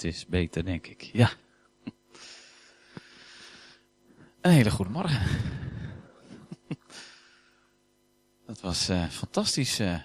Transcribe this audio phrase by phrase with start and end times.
[0.00, 1.02] Het is beter, denk ik.
[1.02, 1.30] Ja.
[4.40, 5.26] Een hele goede morgen.
[8.46, 9.80] Dat was uh, fantastisch.
[9.80, 10.00] Uh,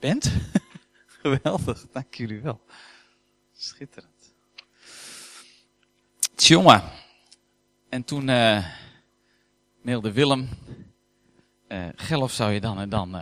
[0.00, 0.32] band.
[1.22, 2.60] Geweldig, dank jullie wel.
[3.52, 4.34] Schitterend.
[6.34, 6.82] Tjonge.
[7.88, 8.66] En toen uh,
[9.82, 10.48] mailde Willem.
[11.94, 13.20] Gelf zou je dan en dan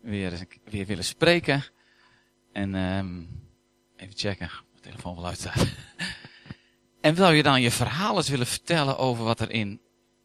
[0.00, 1.64] weer, weer willen spreken.
[2.52, 3.43] En um,
[4.04, 5.66] even checken, mijn telefoon wel uitstaat.
[7.00, 9.80] en wil je dan je verhaal eens willen vertellen over wat er in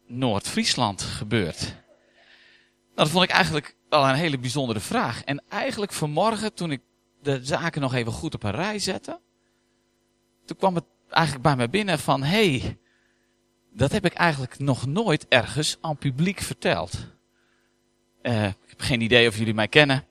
[0.06, 1.60] Noord-Friesland gebeurt?
[1.60, 1.74] Nou,
[2.94, 5.24] dat vond ik eigenlijk wel een hele bijzondere vraag.
[5.24, 6.80] En eigenlijk vanmorgen, toen ik
[7.22, 9.20] de zaken nog even goed op een rij zette,
[10.44, 12.78] toen kwam het eigenlijk bij mij binnen van, hé, hey,
[13.72, 17.06] dat heb ik eigenlijk nog nooit ergens aan publiek verteld.
[18.22, 20.04] Uh, ik heb geen idee of jullie mij kennen.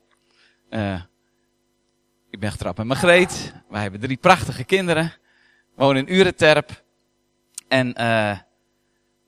[0.69, 1.01] Uh,
[2.29, 3.53] ik ben getrouwd met Margreet.
[3.69, 5.13] Wij hebben drie prachtige kinderen.
[5.75, 6.83] Wonen in Ureterp.
[7.67, 8.37] En uh,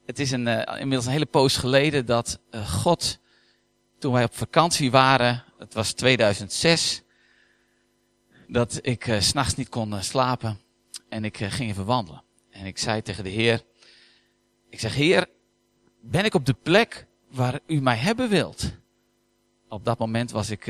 [0.06, 3.20] het is een, inmiddels een hele poos geleden dat God,
[4.00, 7.02] toen wij op vakantie waren, het was 2006,
[8.48, 10.59] dat ik s s'nachts niet kon slapen.
[11.09, 12.23] En ik ging even wandelen.
[12.50, 13.64] En ik zei tegen de Heer,
[14.70, 15.30] ik zeg, Heer,
[16.02, 18.72] ben ik op de plek waar u mij hebben wilt?
[19.70, 20.67] Op dat moment was ik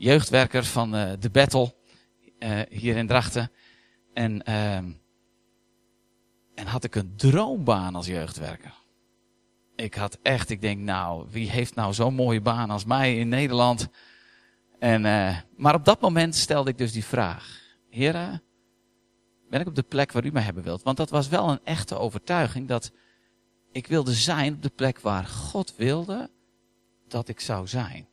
[0.00, 1.74] jeugdwerker van uh, de Battle
[2.38, 3.50] uh, hier in Drachten.
[4.12, 4.90] En, ehm,
[6.54, 8.74] en had ik een droombaan als jeugdwerker.
[9.76, 13.28] Ik had echt, ik denk, nou, wie heeft nou zo'n mooie baan als mij in
[13.28, 13.88] Nederland?
[14.78, 15.02] En,
[15.56, 17.60] maar op dat moment stelde ik dus die vraag.
[17.90, 18.42] Heren,
[19.50, 20.82] ben ik op de plek waar u mij hebben wilt?
[20.82, 22.92] Want dat was wel een echte overtuiging dat
[23.72, 26.30] ik wilde zijn op de plek waar God wilde
[27.08, 28.09] dat ik zou zijn.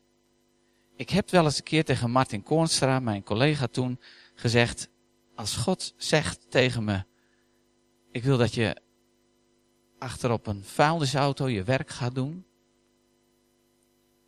[0.97, 3.99] Ik heb wel eens een keer tegen Martin Koornstra, mijn collega toen,
[4.35, 4.89] gezegd,
[5.35, 7.05] als God zegt tegen me,
[8.11, 8.81] ik wil dat je
[9.99, 12.45] achterop een vuilnisauto je werk gaat doen,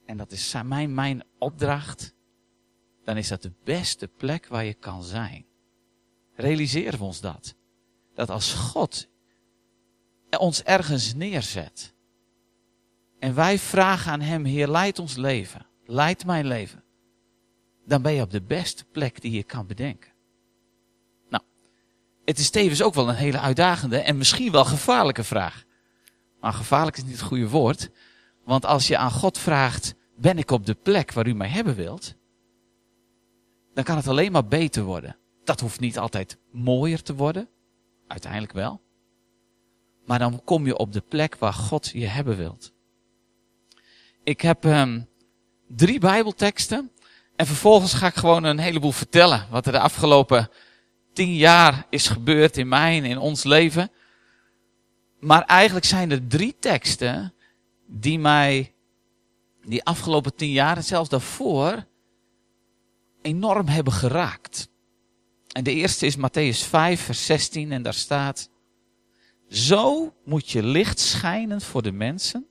[0.05, 2.15] en dat is mijn, mijn opdracht,
[3.03, 5.45] dan is dat de beste plek waar je kan zijn.
[6.33, 7.55] Realiseren we ons dat?
[8.13, 9.07] Dat als God
[10.37, 11.93] ons ergens neerzet.
[13.19, 15.68] En wij vragen aan Hem, Heer, leid ons leven.
[15.91, 16.83] Leid mijn leven.
[17.85, 20.11] Dan ben je op de beste plek die je kan bedenken.
[21.29, 21.43] Nou,
[22.25, 25.63] het is tevens ook wel een hele uitdagende en misschien wel gevaarlijke vraag.
[26.39, 27.89] Maar gevaarlijk is niet het goede woord.
[28.45, 31.75] Want als je aan God vraagt, ben ik op de plek waar u mij hebben
[31.75, 32.15] wilt?
[33.73, 35.17] Dan kan het alleen maar beter worden.
[35.43, 37.49] Dat hoeft niet altijd mooier te worden.
[38.07, 38.81] Uiteindelijk wel.
[40.05, 42.73] Maar dan kom je op de plek waar God je hebben wilt.
[44.23, 45.07] Ik heb um,
[45.75, 46.91] drie Bijbelteksten.
[47.35, 49.47] En vervolgens ga ik gewoon een heleboel vertellen.
[49.49, 50.49] Wat er de afgelopen
[51.13, 53.91] tien jaar is gebeurd in mijn, in ons leven.
[55.19, 57.33] Maar eigenlijk zijn er drie teksten
[57.87, 58.73] die mij
[59.63, 61.85] die afgelopen tien jaar en zelfs daarvoor
[63.21, 64.69] enorm hebben geraakt.
[65.51, 68.49] En de eerste is Matthäus 5, vers 16 en daar staat.
[69.49, 72.47] Zo moet je licht schijnen voor de mensen,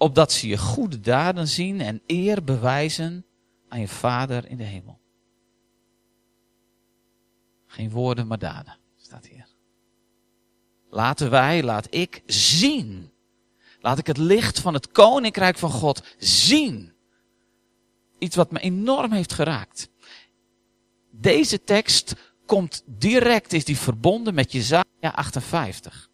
[0.00, 3.24] opdat ze je goede daden zien en eer bewijzen
[3.68, 4.98] aan je Vader in de hemel.
[7.66, 9.46] Geen woorden, maar daden, staat hier.
[10.90, 13.10] Laten wij, laat ik zien.
[13.80, 16.92] Laat ik het licht van het koninkrijk van God zien.
[18.18, 19.88] Iets wat me enorm heeft geraakt.
[21.10, 22.14] Deze tekst
[22.46, 26.10] komt direct, is die verbonden met Jezaja 58.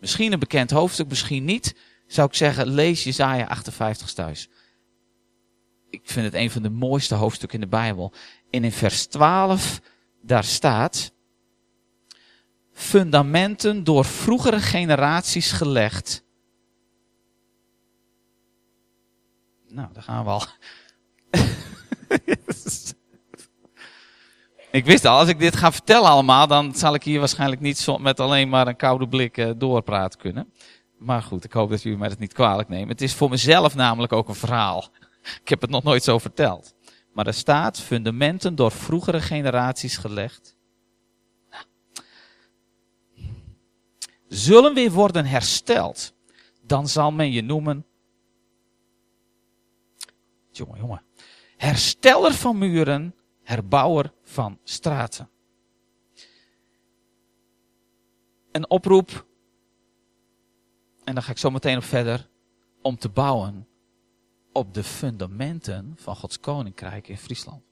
[0.00, 1.74] Misschien een bekend hoofdstuk, misschien niet.
[2.08, 4.48] Zou ik zeggen, lees Jezaja 58 thuis.
[5.90, 8.12] Ik vind het een van de mooiste hoofdstukken in de Bijbel.
[8.50, 9.80] En in vers 12,
[10.22, 11.12] daar staat,
[12.72, 16.24] fundamenten door vroegere generaties gelegd.
[19.68, 20.42] Nou, daar gaan we al.
[24.70, 27.86] Ik wist al, als ik dit ga vertellen allemaal, dan zal ik hier waarschijnlijk niet
[27.98, 30.52] met alleen maar een koude blik uh, doorpraten kunnen.
[30.98, 32.88] Maar goed, ik hoop dat jullie mij dat niet kwalijk nemen.
[32.88, 34.88] Het is voor mezelf namelijk ook een verhaal.
[35.42, 36.74] Ik heb het nog nooit zo verteld.
[37.12, 40.56] Maar er staat fundamenten door vroegere generaties gelegd.
[44.28, 46.14] Zullen weer worden hersteld,
[46.62, 47.86] dan zal men je noemen.
[50.50, 51.02] Jongen, jongen.
[51.56, 53.14] Hersteller van muren
[53.48, 55.30] herbouwer van straten.
[58.52, 59.26] Een oproep,
[61.08, 62.28] en dan ga ik zo meteen op verder,
[62.82, 63.68] om te bouwen
[64.52, 67.62] op de fundamenten van Gods koninkrijk in Friesland.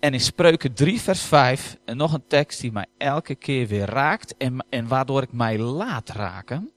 [0.00, 3.86] En in Spreuken 3, vers 5, en nog een tekst die mij elke keer weer
[3.86, 6.72] raakt en, en waardoor ik mij laat raken.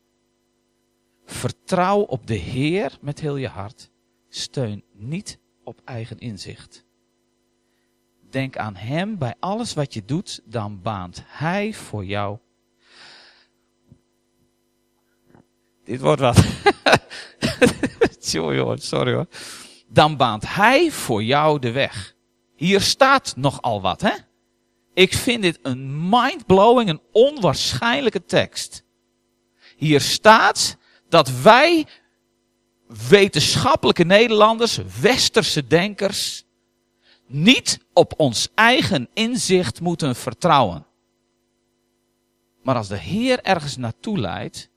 [1.26, 3.90] Vertrouw op de Heer met heel je hart.
[4.30, 6.86] Steun niet op eigen inzicht.
[8.30, 12.38] Denk aan Hem bij alles wat je doet, dan baant Hij voor jou.
[15.86, 16.46] Dit wordt wat.
[18.20, 19.28] sorry hoor.
[19.88, 22.16] Dan baant Hij voor jou de weg.
[22.56, 24.14] Hier staat nogal wat, hè?
[24.94, 28.84] Ik vind dit een mindblowing, een onwaarschijnlijke tekst.
[29.78, 30.78] Hier staat
[31.10, 31.86] dat wij
[33.10, 36.46] wetenschappelijke Nederlanders, westerse denkers,
[37.28, 40.86] niet op ons eigen inzicht moeten vertrouwen.
[42.64, 44.70] Maar als de Heer ergens naartoe leidt,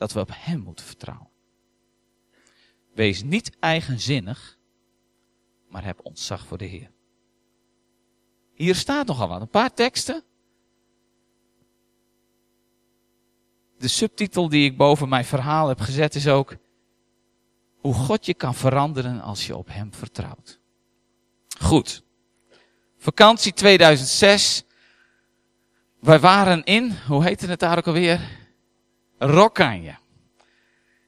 [0.00, 1.28] dat we op Hem moeten vertrouwen.
[2.94, 4.58] Wees niet eigenzinnig,
[5.68, 6.90] maar heb ontzag voor de Heer.
[8.54, 10.24] Hier staat nogal wat, een paar teksten.
[13.78, 16.56] De subtitel die ik boven mijn verhaal heb gezet is ook
[17.76, 20.60] hoe God je kan veranderen als je op Hem vertrouwt.
[21.58, 22.02] Goed.
[22.96, 24.64] Vakantie 2006.
[25.98, 28.39] Wij waren in, hoe heette het daar ook alweer?
[29.22, 29.96] Rokanje.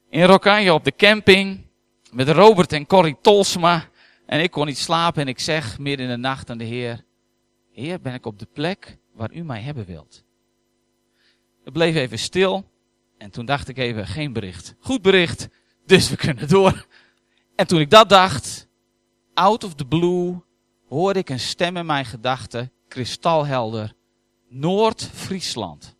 [0.09, 1.65] In Rokanje op de camping
[2.11, 3.89] met Robert en Corrie Tolsma.
[4.25, 7.05] En ik kon niet slapen en ik zeg midden in de nacht aan de Heer,
[7.71, 10.23] Heer, ben ik op de plek waar u mij hebben wilt?
[11.63, 12.69] Het bleef even stil
[13.17, 14.75] en toen dacht ik even, geen bericht.
[14.79, 15.49] Goed bericht,
[15.85, 16.87] dus we kunnen door.
[17.55, 18.67] En toen ik dat dacht,
[19.33, 20.41] out of the blue,
[20.87, 23.93] hoorde ik een stem in mijn gedachten, kristalhelder,
[24.49, 25.95] Noord-Friesland.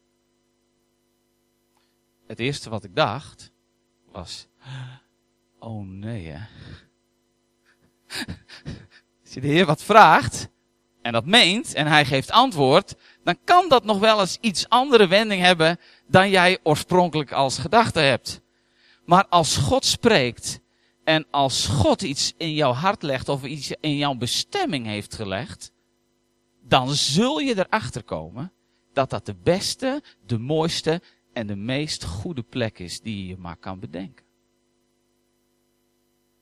[2.27, 3.51] Het eerste wat ik dacht
[4.11, 4.47] was,
[5.59, 6.39] oh nee hè.
[9.23, 10.49] Als je de Heer wat vraagt,
[11.01, 15.07] en dat meent, en hij geeft antwoord, dan kan dat nog wel eens iets andere
[15.07, 18.41] wending hebben dan jij oorspronkelijk als gedachte hebt.
[19.05, 20.59] Maar als God spreekt
[21.03, 25.71] en als God iets in jouw hart legt of iets in jouw bestemming heeft gelegd,
[26.61, 28.51] dan zul je erachter komen
[28.93, 31.01] dat dat de beste, de mooiste
[31.33, 34.25] en de meest goede plek is die je maar kan bedenken.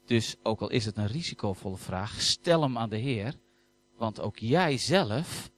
[0.06, 3.34] Dus ook al is het een risicovolle vraag, stel hem aan de Heer,
[3.98, 5.52] want ook jij zelf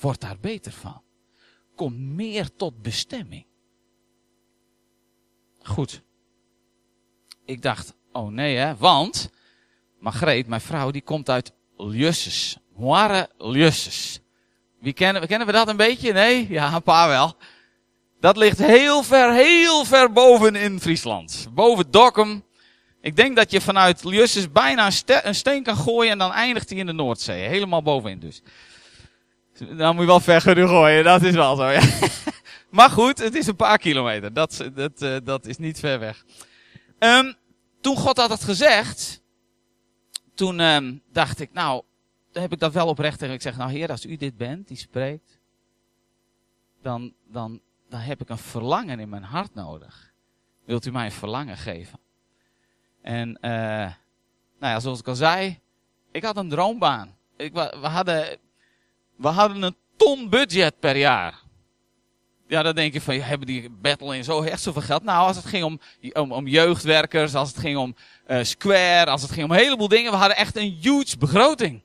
[0.00, 1.02] wordt daar beter van.
[1.74, 3.46] Kom meer tot bestemming.
[5.62, 6.02] Goed.
[7.44, 9.30] Ik dacht, oh nee hè, want
[9.98, 12.58] Margreet, mijn vrouw, die komt uit Ljusses.
[12.76, 14.20] Moire Ljusses.
[14.78, 16.12] Wie kennen, kennen we dat een beetje?
[16.12, 16.48] Nee?
[16.48, 17.36] Ja, een paar wel.
[18.20, 21.46] Dat ligt heel ver, heel ver boven in Friesland.
[21.50, 22.44] Boven Dokkum.
[23.00, 26.78] Ik denk dat je vanuit Ljusses bijna een steen kan gooien en dan eindigt hij
[26.78, 27.48] in de Noordzee.
[27.48, 28.42] Helemaal bovenin dus.
[29.76, 31.68] Dan moet je wel ver gooien, dat is wel zo.
[31.68, 31.82] Ja.
[32.70, 34.32] Maar goed, het is een paar kilometer.
[34.32, 36.24] Dat, dat, uh, dat is niet ver weg.
[36.98, 37.34] Um,
[37.80, 39.22] toen God had het gezegd,
[40.34, 41.82] toen um, dacht ik, nou,
[42.32, 44.68] dan heb ik dat wel oprecht tegen ik zeg, nou heer, als u dit bent,
[44.68, 45.38] die spreekt,
[46.82, 50.12] dan, dan, dan heb ik een verlangen in mijn hart nodig.
[50.64, 51.98] Wilt u mij een verlangen geven?
[53.02, 53.50] En, uh,
[54.58, 55.60] nou ja, zoals ik al zei,
[56.12, 57.16] ik had een droombaan.
[57.36, 58.38] Ik, we, hadden,
[59.16, 61.40] we hadden een ton budget per jaar.
[62.46, 65.02] Ja, dan denk je van, hebben die battle in zo echt zoveel geld?
[65.02, 65.80] Nou, als het ging om,
[66.12, 67.94] om, om jeugdwerkers, als het ging om
[68.26, 71.82] uh, Square, als het ging om heleboel dingen, we hadden echt een huge begroting.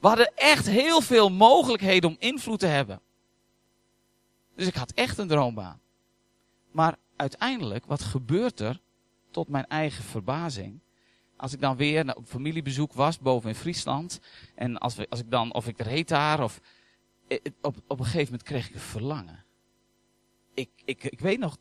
[0.00, 3.00] We hadden echt heel veel mogelijkheden om invloed te hebben.
[4.58, 5.80] Dus ik had echt een droombaan.
[6.70, 8.80] Maar uiteindelijk, wat gebeurt er
[9.30, 10.80] tot mijn eigen verbazing?
[11.36, 14.20] Als ik dan weer op familiebezoek was boven in Friesland.
[14.54, 16.60] En als, we, als ik dan, of ik reed daar, of
[17.28, 19.46] eh, op, op een gegeven moment kreeg ik een verlangen
[20.58, 21.58] ik, ik, ik weet nog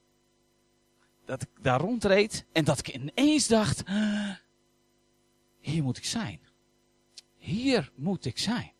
[1.26, 3.84] dat ik daar rondreed en dat ik ineens dacht,
[5.60, 6.40] hier moet ik zijn.
[7.38, 8.72] Hier moet ik zijn.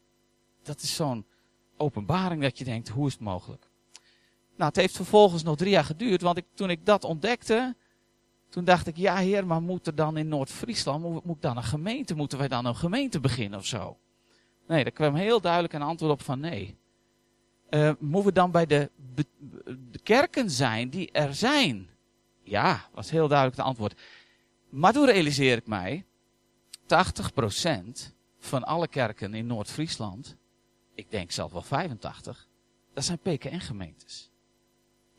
[0.62, 1.26] Dat is zo'n
[1.78, 3.67] openbaring dat je denkt, hoe is het mogelijk?
[4.58, 7.76] Nou, het heeft vervolgens nog drie jaar geduurd, want ik, toen ik dat ontdekte,
[8.50, 11.64] toen dacht ik, ja heer, maar moet er dan in Noord-Friesland, moet, moet dan een
[11.64, 13.98] gemeente, moeten wij dan een gemeente beginnen of zo?
[14.68, 16.78] Nee, daar kwam heel duidelijk een antwoord op van nee.
[17.70, 18.92] Uh, moeten we dan bij de,
[19.92, 21.90] de kerken zijn die er zijn?
[22.44, 24.02] Ja, was heel duidelijk het antwoord.
[24.70, 26.06] Maar toen realiseer ik mij,
[26.82, 26.86] 80%
[28.40, 30.36] van alle kerken in Noord-Friesland,
[30.94, 32.48] ik denk zelf wel 85,
[32.94, 34.27] dat zijn PKN-gemeentes.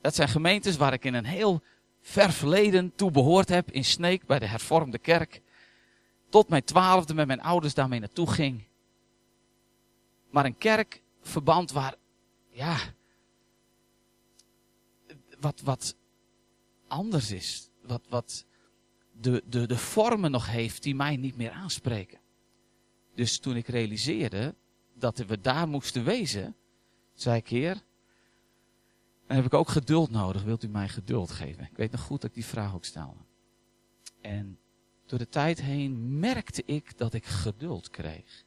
[0.00, 1.62] Dat zijn gemeentes waar ik in een heel
[2.00, 5.42] ver verleden toe behoord heb, in Sneek bij de hervormde kerk.
[6.28, 8.66] Tot mijn twaalfde met mijn ouders daarmee naartoe ging.
[10.30, 11.94] maar een kerkverband waar,
[12.50, 12.78] ja,
[15.40, 15.96] wat, wat
[16.88, 17.70] anders is.
[17.82, 18.46] Wat, wat
[19.12, 22.18] de, de, de vormen nog heeft die mij niet meer aanspreken.
[23.14, 24.54] Dus toen ik realiseerde
[24.94, 26.56] dat we daar moesten wezen,
[27.14, 27.82] zei ik, heer,
[29.28, 30.42] dan heb ik ook geduld nodig.
[30.42, 31.64] Wilt u mij geduld geven?
[31.64, 33.20] Ik weet nog goed dat ik die vraag ook stelde.
[34.20, 34.58] En
[35.06, 38.44] door de tijd heen merkte ik dat ik geduld kreeg.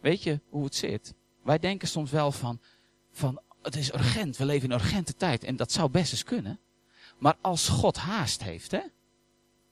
[0.00, 1.14] Weet je hoe het zit?
[1.42, 2.60] Wij denken soms wel van,
[3.10, 5.44] van het is urgent, we leven in urgente tijd.
[5.44, 6.60] En dat zou best eens kunnen.
[7.18, 8.82] Maar als God haast heeft, hè,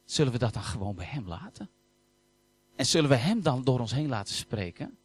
[0.04, 1.70] zullen we dat dan gewoon bij Hem laten?
[2.76, 4.98] En zullen we Hem dan door ons heen laten spreken?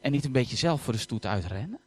[0.00, 1.80] En niet een beetje zelf voor de stoet uitrennen?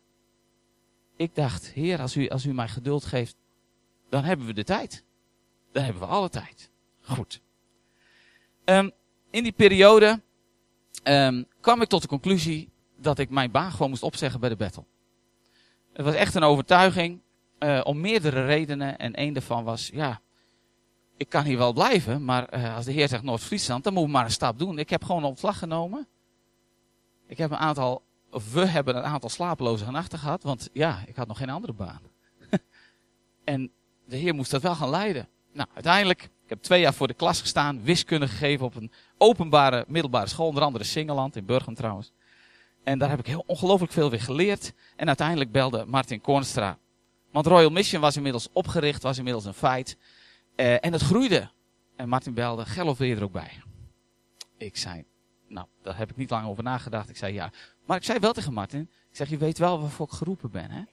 [1.17, 3.35] Ik dacht, Heer, als u, als u mij geduld geeft,
[4.09, 5.03] dan hebben we de tijd.
[5.71, 6.69] Dan hebben we alle tijd.
[7.01, 7.41] Goed.
[8.65, 8.91] Um,
[9.29, 10.21] in die periode
[11.03, 14.55] um, kwam ik tot de conclusie dat ik mijn baan gewoon moest opzeggen bij de
[14.55, 14.85] battle.
[15.93, 17.21] Het was echt een overtuiging,
[17.59, 18.97] uh, om meerdere redenen.
[18.97, 20.21] En één daarvan was, ja,
[21.17, 24.11] ik kan hier wel blijven, maar uh, als de Heer zegt Noord-Friesland, dan moet ik
[24.11, 24.79] maar een stap doen.
[24.79, 26.07] Ik heb gewoon een ontslag genomen.
[27.27, 28.01] Ik heb een aantal,
[28.37, 31.73] of we hebben een aantal slapeloze nachten gehad, want ja, ik had nog geen andere
[31.73, 32.01] baan.
[33.43, 33.71] en
[34.05, 35.27] de Heer moest dat wel gaan leiden.
[35.53, 39.85] Nou, uiteindelijk, ik heb twee jaar voor de klas gestaan, wiskunde gegeven op een openbare
[39.87, 42.11] middelbare school, onder andere Singeland, in Burgum trouwens.
[42.83, 44.73] En daar heb ik heel ongelooflijk veel weer geleerd.
[44.95, 46.77] En uiteindelijk belde Martin Kornstra.
[47.31, 49.97] Want Royal Mission was inmiddels opgericht, was inmiddels een feit.
[50.55, 51.49] Uh, en het groeide.
[51.95, 53.51] En Martin belde, Geloof wil je er ook bij?
[54.57, 55.05] Ik zei,
[55.47, 57.09] nou, daar heb ik niet lang over nagedacht.
[57.09, 57.51] Ik zei ja.
[57.87, 60.71] Maar ik zei wel tegen Martin, ik zeg, je weet wel waarvoor ik geroepen ben,
[60.71, 60.83] hè?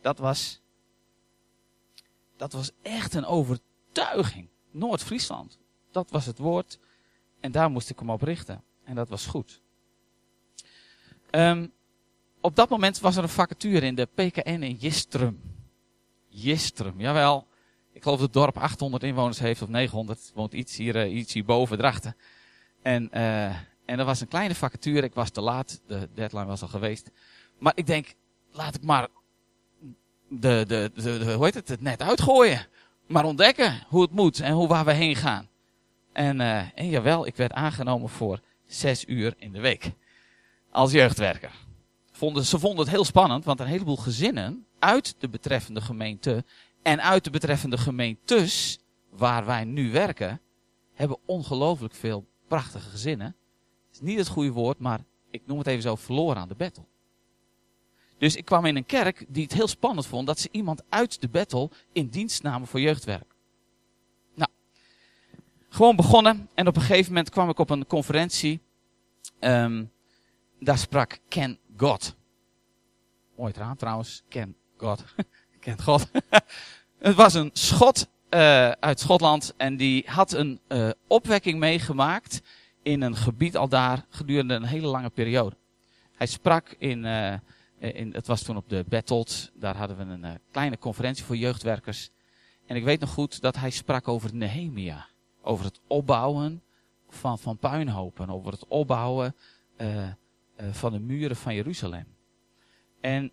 [0.00, 0.60] Dat was,
[2.36, 4.48] dat was echt een overtuiging.
[4.70, 5.58] Noord-Friesland.
[5.90, 6.78] Dat was het woord.
[7.40, 8.62] En daar moest ik hem op richten.
[8.84, 9.60] En dat was goed.
[11.30, 11.72] Um,
[12.40, 15.40] op dat moment was er een vacature in de PKN in Jistrum.
[16.28, 17.46] Jistrum, jawel.
[17.92, 20.32] Ik geloof dat het dorp 800 inwoners heeft of 900.
[20.34, 22.16] Woont iets hier, uh, iets hierboven Drachten.
[22.82, 23.56] En, uh,
[23.88, 25.06] en er was een kleine vacature.
[25.06, 25.80] Ik was te laat.
[25.86, 27.10] De deadline was al geweest.
[27.58, 28.14] Maar ik denk,
[28.52, 29.08] laat ik maar
[30.28, 32.66] de, de, de, de hoe heet het, het net uitgooien.
[33.06, 35.48] Maar ontdekken hoe het moet en hoe waar we heen gaan.
[36.12, 39.92] En, uh, en jawel, ik werd aangenomen voor zes uur in de week
[40.70, 41.52] als jeugdwerker.
[42.12, 46.44] Vonden, ze vonden het heel spannend, want een heleboel gezinnen uit de betreffende gemeente
[46.82, 48.78] en uit de betreffende gemeentes
[49.10, 50.40] waar wij nu werken,
[50.94, 53.36] hebben ongelooflijk veel prachtige gezinnen.
[54.00, 55.00] Niet het goede woord, maar
[55.30, 56.84] ik noem het even zo verloren aan de battle.
[58.18, 61.20] Dus ik kwam in een kerk die het heel spannend vond dat ze iemand uit
[61.20, 63.34] de battle in dienst namen voor jeugdwerk.
[64.34, 64.50] Nou,
[65.68, 68.60] gewoon begonnen en op een gegeven moment kwam ik op een conferentie.
[69.40, 69.90] Um,
[70.58, 72.16] daar sprak Ken God.
[73.36, 75.04] Mooi eraan trouwens, Ken God.
[75.60, 76.10] Ken God.
[76.98, 82.40] het was een Schot uh, uit Schotland en die had een uh, opwekking meegemaakt
[82.88, 85.56] in een gebied al daar gedurende een hele lange periode.
[86.16, 87.34] Hij sprak in, uh,
[87.78, 92.10] in het was toen op de Battled, daar hadden we een kleine conferentie voor jeugdwerkers.
[92.66, 95.06] En ik weet nog goed dat hij sprak over Nehemia.
[95.42, 96.62] Over het opbouwen
[97.08, 98.30] van, van puinhopen.
[98.30, 99.34] Over het opbouwen
[99.76, 100.08] uh,
[100.70, 102.06] van de muren van Jeruzalem.
[103.00, 103.32] En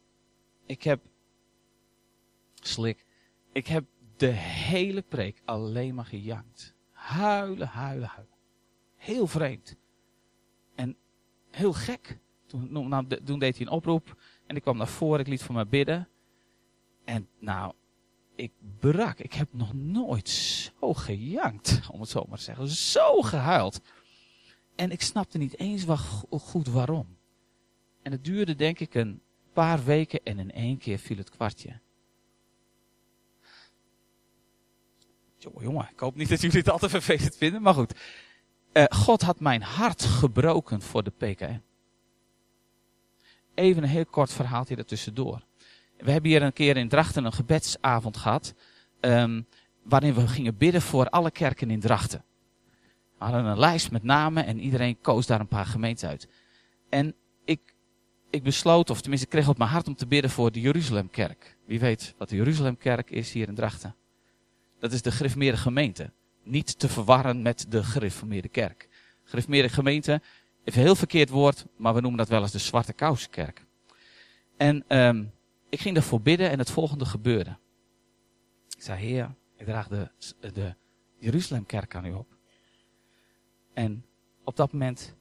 [0.65, 1.01] ik heb,
[2.53, 3.05] slik,
[3.51, 3.85] ik heb
[4.17, 4.31] de
[4.67, 6.73] hele preek alleen maar gejankt.
[6.91, 8.34] Huilen, huilen, huilen.
[9.05, 9.75] Heel vreemd.
[10.75, 10.97] En
[11.51, 12.19] heel gek.
[12.45, 15.55] Toen, nou, toen deed hij een oproep en ik kwam naar voren, ik liet voor
[15.55, 16.07] me bidden.
[17.03, 17.73] En nou,
[18.35, 19.19] ik brak.
[19.19, 22.67] Ik heb nog nooit zo gejankt, om het zo maar te zeggen.
[22.67, 23.81] Zo gehuild.
[24.75, 27.17] En ik snapte niet eens wat goed waarom.
[28.01, 29.21] En het duurde denk ik een
[29.53, 31.79] paar weken en in één keer viel het kwartje.
[35.37, 37.93] Jongen, jongen, ik hoop niet dat jullie het altijd vervelend vinden, maar goed.
[38.77, 41.61] Uh, God had mijn hart gebroken voor de PKN.
[43.53, 45.45] Even een heel kort verhaaltje ertussendoor.
[45.97, 48.53] We hebben hier een keer in Drachten een gebedsavond gehad.
[48.99, 49.47] Um,
[49.83, 52.23] waarin we gingen bidden voor alle kerken in Drachten.
[53.17, 56.27] We hadden een lijst met namen en iedereen koos daar een paar gemeenten uit.
[56.89, 57.15] En
[57.45, 57.75] ik
[58.29, 61.57] ik besloot, of tenminste ik kreeg op mijn hart om te bidden voor de Jeruzalemkerk.
[61.65, 63.95] Wie weet wat de Jeruzalemkerk is hier in Drachten.
[64.79, 66.11] Dat is de gereformeerde gemeente.
[66.45, 68.89] Niet te verwarren met de gereformeerde kerk.
[69.23, 70.21] Gereformeerde gemeente,
[70.63, 73.65] even heel verkeerd woord, maar we noemen dat wel eens de Zwarte Kousenkerk.
[74.57, 75.31] En um,
[75.69, 77.57] ik ging daarvoor bidden en het volgende gebeurde.
[78.75, 80.11] Ik zei, heer, ik draag de,
[80.53, 80.75] de
[81.19, 82.37] Jeruzalemkerk aan u op.
[83.73, 84.05] En
[84.43, 85.15] op dat moment,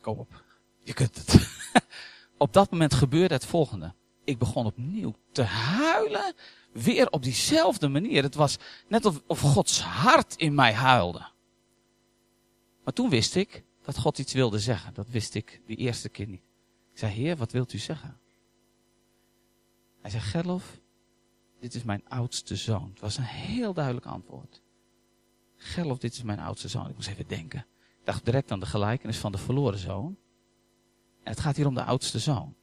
[0.00, 0.44] kom op,
[0.82, 1.48] je kunt het.
[2.46, 3.94] op dat moment gebeurde het volgende.
[4.24, 6.34] Ik begon opnieuw te huilen.
[6.82, 8.22] Weer op diezelfde manier.
[8.22, 8.56] Het was
[8.88, 11.26] net of, of Gods hart in mij huilde.
[12.84, 14.94] Maar toen wist ik dat God iets wilde zeggen.
[14.94, 16.44] Dat wist ik die eerste keer niet.
[16.92, 18.18] Ik zei, Heer, wat wilt u zeggen?
[20.00, 20.80] Hij zei, Gerlof,
[21.60, 22.90] dit is mijn oudste zoon.
[22.90, 24.62] Het was een heel duidelijk antwoord.
[25.56, 26.88] Gerlof, dit is mijn oudste zoon.
[26.88, 27.66] Ik moest even denken.
[27.98, 30.16] Ik dacht direct aan de gelijkenis van de verloren zoon.
[31.22, 32.54] En het gaat hier om de oudste zoon.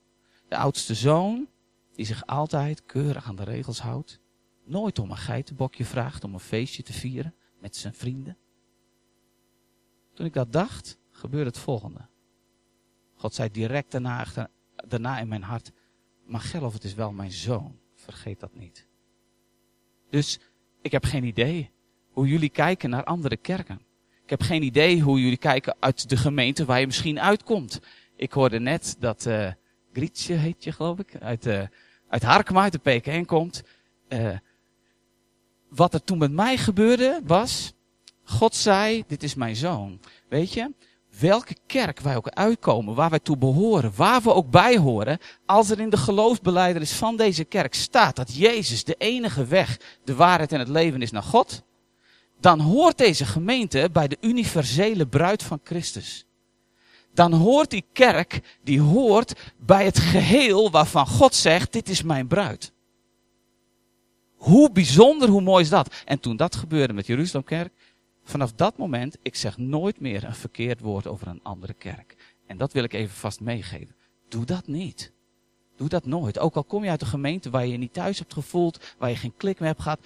[0.48, 1.48] De oudste zoon
[1.95, 4.19] die zich altijd keurig aan de regels houdt.
[4.63, 8.38] Nooit om een geitenbokje vraagt om een feestje te vieren met zijn vrienden.
[10.13, 12.05] Toen ik dat dacht, gebeurde het volgende.
[13.15, 14.25] God zei direct daarna,
[14.88, 15.71] daarna in mijn hart,
[16.25, 17.79] maar Geloof, het is wel mijn zoon.
[17.95, 18.88] Vergeet dat niet.
[20.09, 20.39] Dus
[20.81, 21.71] ik heb geen idee
[22.12, 23.81] hoe jullie kijken naar andere kerken.
[24.23, 27.79] Ik heb geen idee hoe jullie kijken uit de gemeente waar je misschien uitkomt.
[28.15, 29.51] Ik hoorde net dat uh,
[29.93, 31.62] Grietje heet je geloof ik, uit, uh,
[32.07, 33.63] uit Harkema, uit de PKN komt.
[34.09, 34.38] Uh,
[35.69, 37.73] wat er toen met mij gebeurde was,
[38.23, 40.00] God zei, dit is mijn zoon.
[40.29, 40.71] Weet je,
[41.19, 45.69] welke kerk wij ook uitkomen, waar wij toe behoren, waar we ook bij horen, als
[45.69, 50.51] er in de geloofsbeleidenis van deze kerk staat dat Jezus de enige weg, de waarheid
[50.51, 51.63] en het leven is naar God,
[52.39, 56.25] dan hoort deze gemeente bij de universele bruid van Christus.
[57.13, 62.27] Dan hoort die kerk, die hoort bij het geheel waarvan God zegt, dit is mijn
[62.27, 62.74] bruid.
[64.36, 66.03] Hoe bijzonder, hoe mooi is dat?
[66.05, 67.74] En toen dat gebeurde met Jeruzalemkerk,
[68.24, 72.15] vanaf dat moment, ik zeg nooit meer een verkeerd woord over een andere kerk.
[72.48, 73.96] En dat wil ik even vast meegeven.
[74.27, 75.12] Doe dat niet.
[75.75, 76.39] Doe dat nooit.
[76.39, 79.10] Ook al kom je uit een gemeente waar je je niet thuis hebt gevoeld, waar
[79.10, 80.00] je geen klik meer hebt gehad.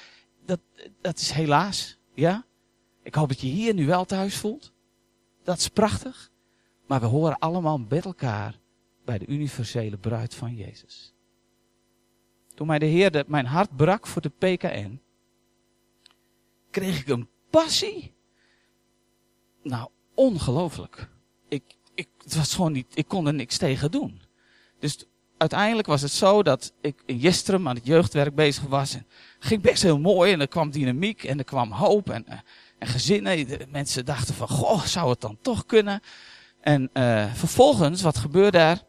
[0.45, 0.59] Dat,
[1.01, 2.45] dat is helaas, ja.
[3.03, 4.73] Ik hoop dat je hier nu wel thuis voelt.
[5.43, 6.31] Dat is prachtig.
[6.87, 8.59] Maar we horen allemaal met elkaar
[9.05, 11.13] bij de universele bruid van Jezus.
[12.53, 15.01] Toen mij de Heer mijn hart brak voor de PKN,
[16.71, 18.13] kreeg ik een passie.
[19.63, 21.09] Nou, ongelooflijk.
[21.47, 24.21] Ik, ik, het was gewoon niet, ik kon er niks tegen doen.
[24.79, 25.05] Dus
[25.37, 28.93] uiteindelijk was het zo dat ik in Jestrum aan het jeugdwerk bezig was.
[28.93, 29.07] En
[29.39, 32.39] ging best heel mooi en er kwam dynamiek en er kwam hoop en, eh,
[32.77, 33.47] en gezinnen.
[33.69, 36.01] Mensen dachten van, goh, zou het dan toch kunnen?
[36.67, 38.83] En uh, vervolgens, wat gebeurde er?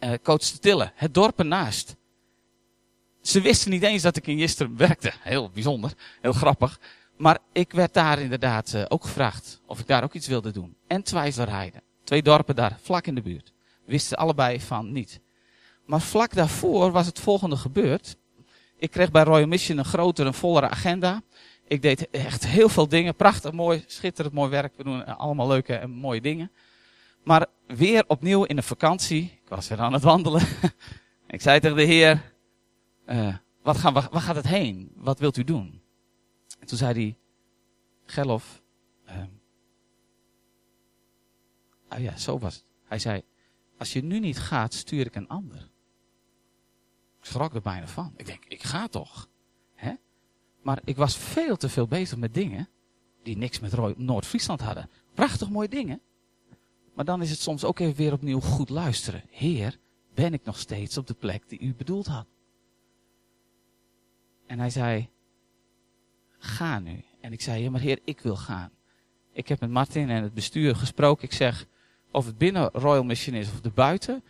[0.00, 1.96] Uh, Coach Tille, het dorp ernaast.
[3.20, 5.12] Ze wisten niet eens dat ik in Jestrum werkte.
[5.20, 6.80] Heel bijzonder, heel grappig.
[7.16, 10.76] Maar ik werd daar inderdaad uh, ook gevraagd of ik daar ook iets wilde doen.
[10.86, 11.82] En Twijzelrijden.
[12.04, 13.52] Twee dorpen daar, vlak in de buurt.
[13.84, 15.20] Wisten allebei van niet.
[15.86, 18.16] Maar vlak daarvoor was het volgende gebeurd.
[18.76, 21.22] Ik kreeg bij Royal Mission een grotere, een vollere agenda.
[21.66, 23.14] Ik deed echt heel veel dingen.
[23.14, 24.76] Prachtig, mooi, schitterend mooi werk.
[24.76, 26.50] We doen allemaal leuke en mooie dingen.
[27.22, 29.22] Maar weer opnieuw in een vakantie.
[29.42, 30.42] Ik was weer aan het wandelen.
[31.26, 32.34] ik zei tegen de Heer,
[33.06, 34.92] uh, wat gaan waar gaat het heen?
[34.94, 35.82] Wat wilt u doen?
[36.58, 37.18] En toen zei hij,
[38.04, 38.62] Gelof,
[39.06, 39.22] uh,
[41.88, 42.64] ah ja, zo was het.
[42.84, 43.22] Hij zei,
[43.78, 45.70] als je nu niet gaat, stuur ik een ander.
[47.18, 48.12] Ik schrok er bijna van.
[48.16, 49.28] Ik denk, ik ga toch.
[49.74, 49.92] Hè?
[50.62, 52.68] Maar ik was veel te veel bezig met dingen
[53.22, 54.90] die niks met Noord-Friesland hadden.
[55.14, 56.00] Prachtig mooie dingen.
[57.00, 59.22] Maar dan is het soms ook even weer opnieuw goed luisteren.
[59.30, 59.78] Heer,
[60.14, 62.26] ben ik nog steeds op de plek die u bedoeld had?
[64.46, 65.08] En hij zei,
[66.38, 67.04] ga nu.
[67.20, 68.70] En ik zei, ja maar heer, ik wil gaan.
[69.32, 71.24] Ik heb met Martin en het bestuur gesproken.
[71.24, 71.66] Ik zeg,
[72.10, 74.24] of het binnen Royal Mission is of de buiten,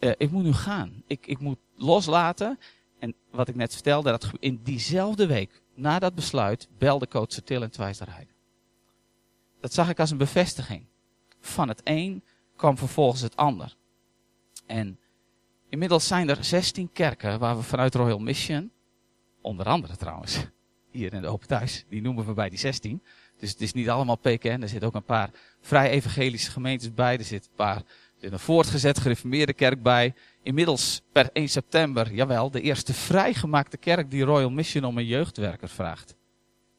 [0.00, 1.02] uh, ik moet nu gaan.
[1.06, 2.58] Ik, ik moet loslaten.
[2.98, 7.62] En wat ik net vertelde, dat in diezelfde week, na dat besluit, belde coach Til
[7.62, 8.30] en Twijsterheide.
[9.60, 10.86] Dat zag ik als een bevestiging.
[11.44, 12.24] Van het een
[12.56, 13.76] kwam vervolgens het ander.
[14.66, 14.98] En
[15.68, 18.70] inmiddels zijn er 16 kerken waar we vanuit Royal Mission,
[19.40, 20.38] onder andere trouwens,
[20.90, 23.02] hier in de Open Thuis, die noemen we bij die 16.
[23.38, 25.30] Dus het is niet allemaal PKN, er zitten ook een paar
[25.60, 27.82] vrij evangelische gemeentes bij, er zit een paar,
[28.20, 30.14] er een voortgezet gereformeerde kerk bij.
[30.42, 35.68] Inmiddels per 1 september, jawel, de eerste vrijgemaakte kerk die Royal Mission om een jeugdwerker
[35.68, 36.16] vraagt.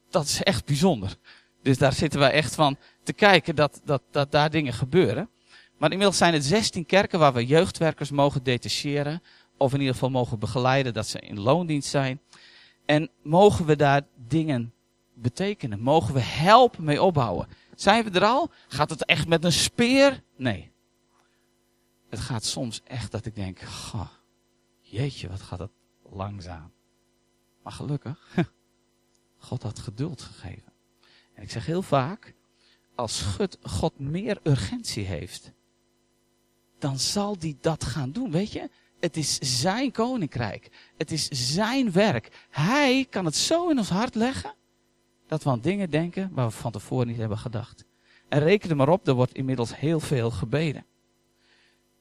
[0.09, 1.17] Dat is echt bijzonder.
[1.65, 5.29] Dus daar zitten wij echt van te kijken dat, dat, dat daar dingen gebeuren.
[5.77, 9.21] Maar inmiddels zijn het 16 kerken waar we jeugdwerkers mogen detacheren.
[9.57, 12.21] Of in ieder geval mogen begeleiden dat ze in loondienst zijn.
[12.85, 14.73] En mogen we daar dingen
[15.13, 15.79] betekenen?
[15.79, 17.47] Mogen we helpen mee opbouwen?
[17.75, 18.51] Zijn we er al?
[18.67, 20.23] Gaat het echt met een speer?
[20.37, 20.71] Nee.
[22.09, 24.09] Het gaat soms echt dat ik denk, goh,
[24.81, 25.71] jeetje, wat gaat het
[26.09, 26.71] langzaam.
[27.63, 28.35] Maar gelukkig,
[29.37, 30.74] God had geduld gegeven.
[31.35, 32.33] En ik zeg heel vaak,
[32.95, 35.51] als God meer urgentie heeft,
[36.79, 38.31] dan zal die dat gaan doen.
[38.31, 38.69] Weet je,
[38.99, 40.69] het is zijn koninkrijk.
[40.97, 42.47] Het is zijn werk.
[42.49, 44.53] Hij kan het zo in ons hart leggen
[45.27, 47.85] dat we aan dingen denken waar we van tevoren niet hebben gedacht.
[48.29, 50.85] En reken er maar op, er wordt inmiddels heel veel gebeden.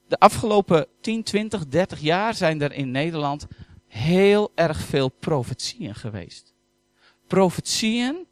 [0.09, 3.47] De afgelopen 10, 20, 30 jaar zijn er in Nederland
[3.87, 6.55] heel erg veel profetieën geweest.
[7.27, 8.27] Profetieën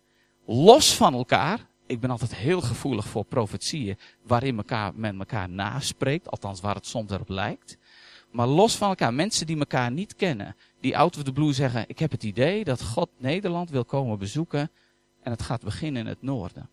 [0.46, 1.70] los van elkaar.
[1.87, 6.87] Ik ben altijd heel gevoelig voor profetieën waarin elkaar, men elkaar naspreekt, althans waar het
[6.87, 7.78] soms erop lijkt.
[8.31, 11.85] Maar los van elkaar, mensen die elkaar niet kennen, die out of the blue zeggen,
[11.88, 14.70] ik heb het idee dat God Nederland wil komen bezoeken
[15.22, 16.70] en het gaat beginnen in het noorden.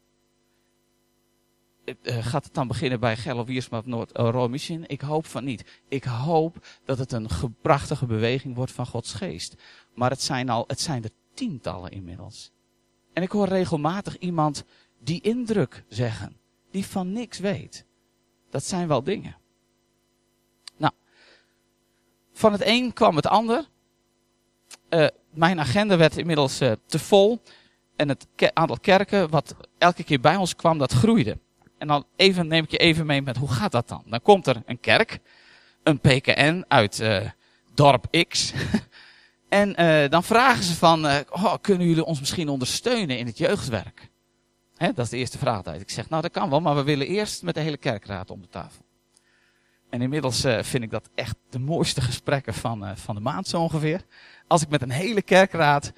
[1.86, 4.84] Uh, gaat het dan beginnen bij Gerlo Wiersma Noord Mission?
[4.88, 5.82] Ik hoop van niet.
[5.88, 7.28] Ik hoop dat het een
[7.62, 9.56] prachtige beweging wordt van Gods geest.
[9.94, 12.52] Maar het zijn, al, het zijn er tientallen inmiddels.
[13.20, 14.64] En ik hoor regelmatig iemand
[15.00, 16.38] die indruk zeggen,
[16.72, 17.86] die van niks weet.
[18.50, 19.38] Dat zijn wel dingen.
[20.78, 20.94] Nou,
[22.34, 23.66] van het een kwam het ander.
[24.90, 27.42] Uh, mijn agenda werd inmiddels uh, te vol.
[27.96, 31.38] En het aantal kerken wat elke keer bij ons kwam, dat groeide.
[31.78, 34.04] En dan even, neem ik je even mee met hoe gaat dat dan?
[34.06, 35.20] Dan komt er een kerk,
[35.84, 37.30] een PKN uit uh,
[37.74, 38.54] dorp X.
[39.50, 43.38] en uh, dan vragen ze van, uh, oh, kunnen jullie ons misschien ondersteunen in het
[43.38, 44.10] jeugdwerk?
[44.76, 45.66] Hè, dat is de eerste vraag.
[45.66, 48.42] Ik zeg, nou dat kan wel, maar we willen eerst met de hele kerkraad om
[48.42, 48.86] de tafel.
[49.90, 54.06] En inmiddels vind ik dat echt de mooiste gesprekken van, van de maand zo ongeveer.
[54.48, 55.92] Als ik met een hele kerkraad,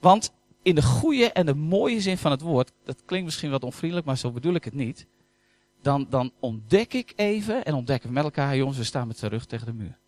[0.00, 3.64] want in de goede en de mooie zin van het woord, dat klinkt misschien wat
[3.64, 5.06] onvriendelijk, maar zo bedoel ik het niet.
[5.82, 9.26] Dan, dan ontdek ik even en ontdekken we met elkaar, jongens, we staan met z'n
[9.26, 9.98] rug tegen de muur.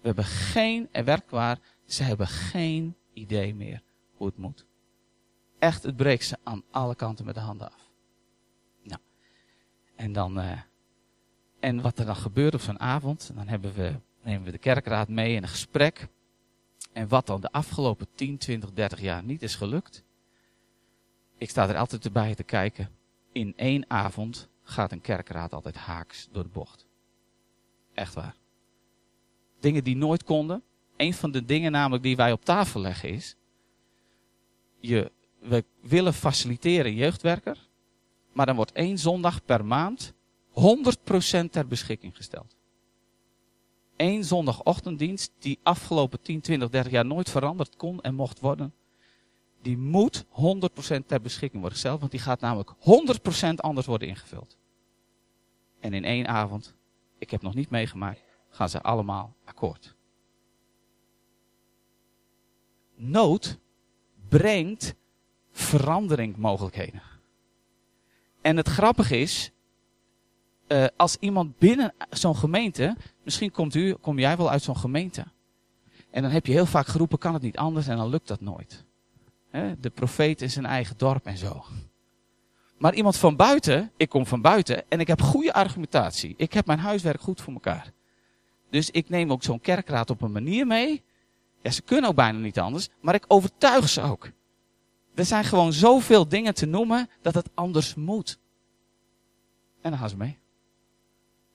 [0.00, 3.82] We hebben geen, en werkbaar, ze hebben geen idee meer
[4.16, 4.66] hoe het moet.
[5.58, 7.90] Echt, het breekt ze aan alle kanten met de handen af.
[8.82, 9.00] Nou,
[9.94, 10.60] en dan, uh,
[11.60, 15.08] en wat er dan gebeurt op zo'n avond, dan hebben we, nemen we de kerkraad
[15.08, 16.08] mee in een gesprek.
[16.92, 20.04] En wat dan de afgelopen 10, 20, 30 jaar niet is gelukt.
[21.36, 22.88] Ik sta er altijd erbij te kijken.
[23.32, 26.86] In één avond gaat een kerkraad altijd haaks door de bocht.
[27.94, 28.34] Echt waar.
[29.60, 30.62] Dingen die nooit konden.
[30.96, 33.36] Een van de dingen namelijk die wij op tafel leggen is.
[34.80, 37.68] Je, we willen faciliteren jeugdwerker.
[38.32, 40.12] Maar dan wordt één zondag per maand
[40.54, 42.58] 100% ter beschikking gesteld
[43.98, 48.72] één zondagochtenddienst die afgelopen 10, 20, 30 jaar nooit veranderd kon en mocht worden.
[49.62, 50.28] Die moet 100%
[51.06, 52.70] ter beschikking worden gesteld, want die gaat namelijk
[53.50, 54.56] 100% anders worden ingevuld.
[55.80, 56.74] En in één avond,
[57.18, 59.96] ik heb nog niet meegemaakt, gaan ze allemaal akkoord.
[62.94, 63.58] Nood
[64.28, 64.94] brengt
[65.52, 67.02] verandering mogelijkheden.
[68.40, 69.52] En het grappige is,
[70.68, 75.26] uh, als iemand binnen zo'n gemeente, misschien komt u, kom jij wel uit zo'n gemeente.
[76.10, 78.40] En dan heb je heel vaak geroepen, kan het niet anders en dan lukt dat
[78.40, 78.86] nooit.
[79.80, 81.64] de profeet in zijn eigen dorp en zo.
[82.78, 86.34] Maar iemand van buiten, ik kom van buiten en ik heb goede argumentatie.
[86.36, 87.92] Ik heb mijn huiswerk goed voor elkaar.
[88.70, 91.02] Dus ik neem ook zo'n kerkraad op een manier mee.
[91.62, 94.30] Ja, ze kunnen ook bijna niet anders, maar ik overtuig ze ook.
[95.14, 98.38] Er zijn gewoon zoveel dingen te noemen dat het anders moet.
[99.80, 100.38] En dan gaan ze mee.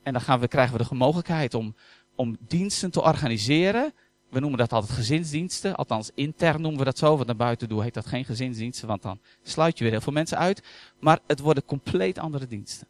[0.03, 1.75] En dan gaan we, krijgen we de mogelijkheid om,
[2.15, 3.93] om diensten te organiseren.
[4.29, 5.75] We noemen dat altijd gezinsdiensten.
[5.75, 7.15] Althans, intern noemen we dat zo.
[7.15, 8.87] Want naar buiten doen heet dat geen gezinsdiensten.
[8.87, 10.63] Want dan sluit je weer heel veel mensen uit.
[10.99, 12.87] Maar het worden compleet andere diensten.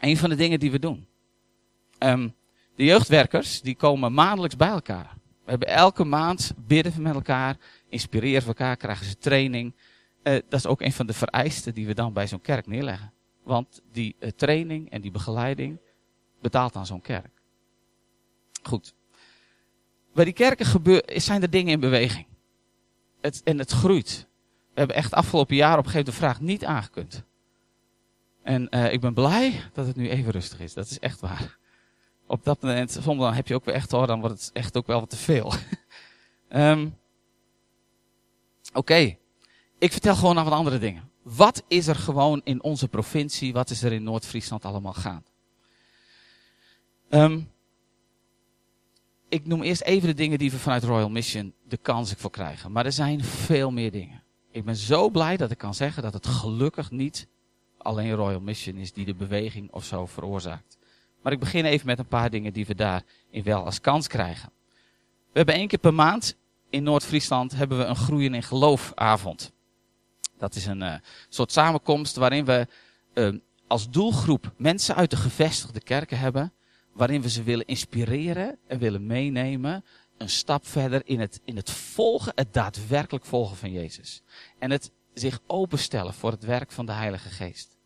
[0.00, 1.06] Een van de dingen die we doen.
[1.98, 2.34] Um,
[2.74, 5.16] de jeugdwerkers, die komen maandelijks bij elkaar.
[5.44, 7.56] We hebben elke maand bidden we met elkaar.
[7.88, 9.74] Inspireren we elkaar, krijgen ze training.
[10.22, 13.12] Uh, dat is ook een van de vereisten die we dan bij zo'n kerk neerleggen.
[13.42, 15.78] Want die uh, training en die begeleiding,
[16.40, 17.30] betaalt aan zo'n kerk.
[18.62, 18.94] Goed.
[20.14, 22.26] Bij die kerken gebeur, zijn er dingen in beweging.
[23.20, 24.26] Het, en het groeit.
[24.72, 27.24] We hebben echt afgelopen jaar op een gegeven moment de vraag niet aangekund.
[28.42, 30.74] En uh, ik ben blij dat het nu even rustig is.
[30.74, 31.58] Dat is echt waar.
[32.26, 34.76] Op dat moment, soms dan heb je ook weer echt hoor, dan wordt het echt
[34.76, 35.52] ook wel wat te veel.
[36.48, 36.96] um,
[38.68, 38.78] Oké.
[38.78, 39.18] Okay.
[39.78, 41.10] Ik vertel gewoon nog wat andere dingen.
[41.22, 45.28] Wat is er gewoon in onze provincie, wat is er in Noord-Friesland allemaal gaande?
[47.10, 47.52] Um,
[49.28, 52.72] ik noem eerst even de dingen die we vanuit Royal Mission de kans voor krijgen.
[52.72, 54.22] Maar er zijn veel meer dingen.
[54.50, 57.28] Ik ben zo blij dat ik kan zeggen dat het gelukkig niet
[57.78, 60.78] alleen Royal Mission is die de beweging of zo veroorzaakt.
[61.24, 64.50] Maar ik begin even met een paar dingen die we daarin wel als kans krijgen.
[65.32, 66.36] We hebben één keer per maand
[66.70, 69.52] in Noord-Friesland hebben we een groeien in geloofavond.
[70.38, 70.94] Dat is een uh,
[71.28, 72.66] soort samenkomst waarin we
[73.14, 73.34] uh,
[73.66, 76.52] als doelgroep mensen uit de gevestigde kerken hebben
[76.92, 79.84] waarin we ze willen inspireren en willen meenemen
[80.18, 84.22] een stap verder in het, in het volgen, het daadwerkelijk volgen van Jezus.
[84.58, 87.76] En het zich openstellen voor het werk van de Heilige Geest.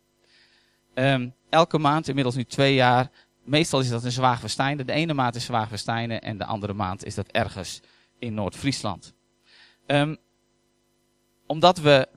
[0.93, 3.09] Um, elke maand, inmiddels nu twee jaar,
[3.43, 4.85] meestal is dat in Zwaagverstijnen.
[4.85, 7.81] De ene maand is Zwaagverstijnen en de andere maand is dat ergens
[8.19, 9.13] in Noord-Friesland.
[9.87, 10.17] Um,
[11.45, 12.07] omdat we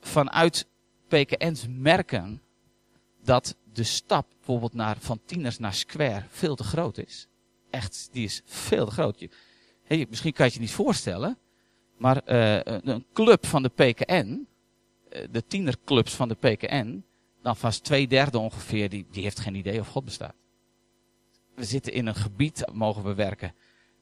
[0.00, 0.66] vanuit
[1.08, 2.42] PKN's merken
[3.22, 7.28] dat de stap bijvoorbeeld naar, van tieners naar square veel te groot is.
[7.70, 9.26] Echt, die is veel te groot.
[9.84, 11.38] Hey, misschien kan je het je niet voorstellen,
[11.96, 14.46] maar uh, een club van de PKN,
[15.12, 17.04] uh, de tienerclubs van de PKN,
[17.42, 20.34] dan vast twee derde ongeveer, die, die heeft geen idee of God bestaat.
[21.60, 23.54] We zitten in een gebied, mogen we werken,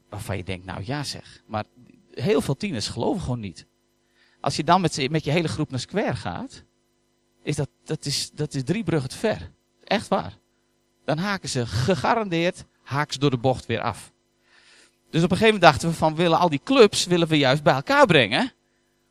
[0.09, 1.65] waarvan je denkt, nou ja zeg, maar
[2.11, 3.67] heel veel tieners geloven gewoon niet.
[4.41, 6.65] Als je dan met, met je hele groep naar Square gaat,
[7.43, 9.51] is dat, dat, is, dat is drie bruggen ver.
[9.85, 10.39] Echt waar.
[11.05, 14.13] Dan haken ze gegarandeerd haaks door de bocht weer af.
[15.11, 17.63] Dus op een gegeven moment dachten we van, willen al die clubs willen we juist
[17.63, 18.53] bij elkaar brengen.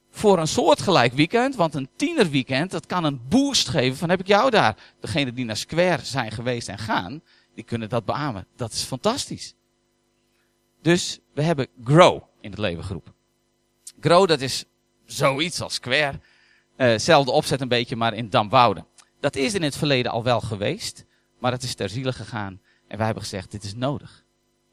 [0.10, 4.28] Voor een soortgelijk weekend, want een tienerweekend, dat kan een boost geven van heb ik
[4.28, 4.76] jou daar.
[5.00, 7.22] Degenen die naar Square zijn geweest en gaan,
[7.58, 8.48] die kunnen dat beamen.
[8.56, 9.56] Dat is fantastisch.
[10.82, 13.13] Dus we hebben Grow in het leven geroepen.
[14.00, 14.65] Grow, dat is
[15.06, 16.20] zoiets als Square.
[16.78, 18.86] Uh, zelfde opzet een beetje, maar in Damwouden.
[19.20, 21.06] Dat is in het verleden al wel geweest,
[21.39, 22.62] maar het is ter ziele gegaan.
[22.88, 24.26] En wij hebben gezegd, dit is nodig.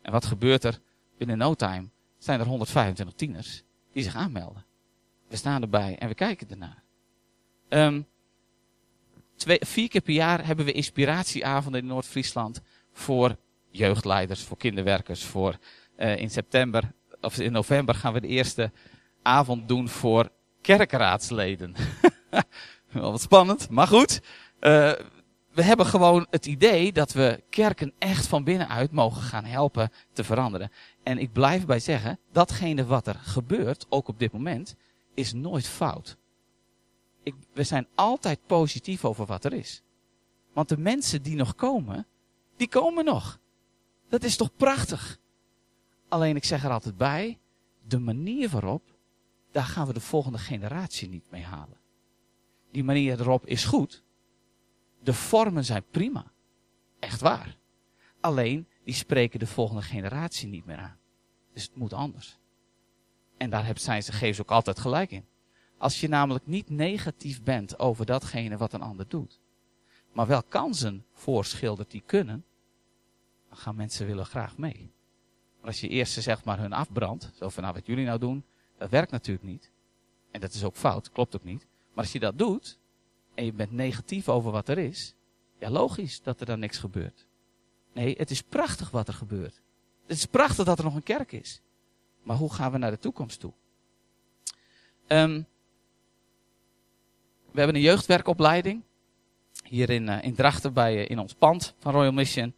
[0.02, 0.80] En wat gebeurt er?
[1.18, 4.64] Binnen no time zijn er 125 tieners die zich aanmelden.
[5.28, 6.82] We staan erbij en we kijken ernaar.
[7.68, 8.06] Um,
[9.36, 12.60] twee, vier keer per jaar hebben we inspiratieavonden in Noord-Friesland
[12.94, 13.36] voor
[13.70, 15.24] jeugdleiders, voor kinderwerkers.
[15.24, 15.58] Voor,
[15.96, 18.70] uh, in september of in november gaan we de eerste
[19.22, 20.30] avond doen voor
[20.60, 21.74] kerkraadsleden.
[22.92, 24.20] Wel wat spannend, maar goed.
[24.60, 24.92] Uh,
[25.52, 30.24] we hebben gewoon het idee dat we kerken echt van binnenuit mogen gaan helpen te
[30.24, 30.70] veranderen.
[31.02, 34.76] En ik blijf bij zeggen, datgene wat er gebeurt, ook op dit moment,
[35.14, 36.16] is nooit fout.
[37.22, 39.82] Ik, we zijn altijd positief over wat er is.
[40.52, 42.06] Want de mensen die nog komen,
[42.56, 43.40] die komen nog.
[44.08, 45.18] Dat is toch prachtig?
[46.08, 47.38] Alleen ik zeg er altijd bij,
[47.86, 48.96] de manier waarop,
[49.50, 51.78] daar gaan we de volgende generatie niet mee halen.
[52.70, 54.02] Die manier erop is goed.
[55.02, 56.32] De vormen zijn prima.
[56.98, 57.56] Echt waar.
[58.20, 60.98] Alleen, die spreken de volgende generatie niet meer aan.
[61.52, 62.38] Dus het moet anders.
[63.36, 65.26] En daar zijn ze, geven ze ook altijd gelijk in.
[65.78, 69.40] Als je namelijk niet negatief bent over datgene wat een ander doet,
[70.14, 72.44] maar wel kansen voorschildert die kunnen,
[73.48, 74.92] dan gaan mensen willen graag mee.
[75.58, 78.44] Maar als je eerst zeg maar hun afbrandt, zo van nou wat jullie nou doen,
[78.78, 79.70] dat werkt natuurlijk niet.
[80.30, 81.66] En dat is ook fout, klopt ook niet.
[81.92, 82.78] Maar als je dat doet,
[83.34, 85.14] en je bent negatief over wat er is,
[85.58, 87.26] ja logisch dat er dan niks gebeurt.
[87.92, 89.60] Nee, het is prachtig wat er gebeurt.
[90.06, 91.60] Het is prachtig dat er nog een kerk is.
[92.22, 93.52] Maar hoe gaan we naar de toekomst toe?
[95.08, 95.46] Um,
[97.50, 98.82] we hebben een jeugdwerkopleiding.
[99.68, 102.54] Hier in, uh, in Drachten bij, uh, in ons pand van Royal Mission.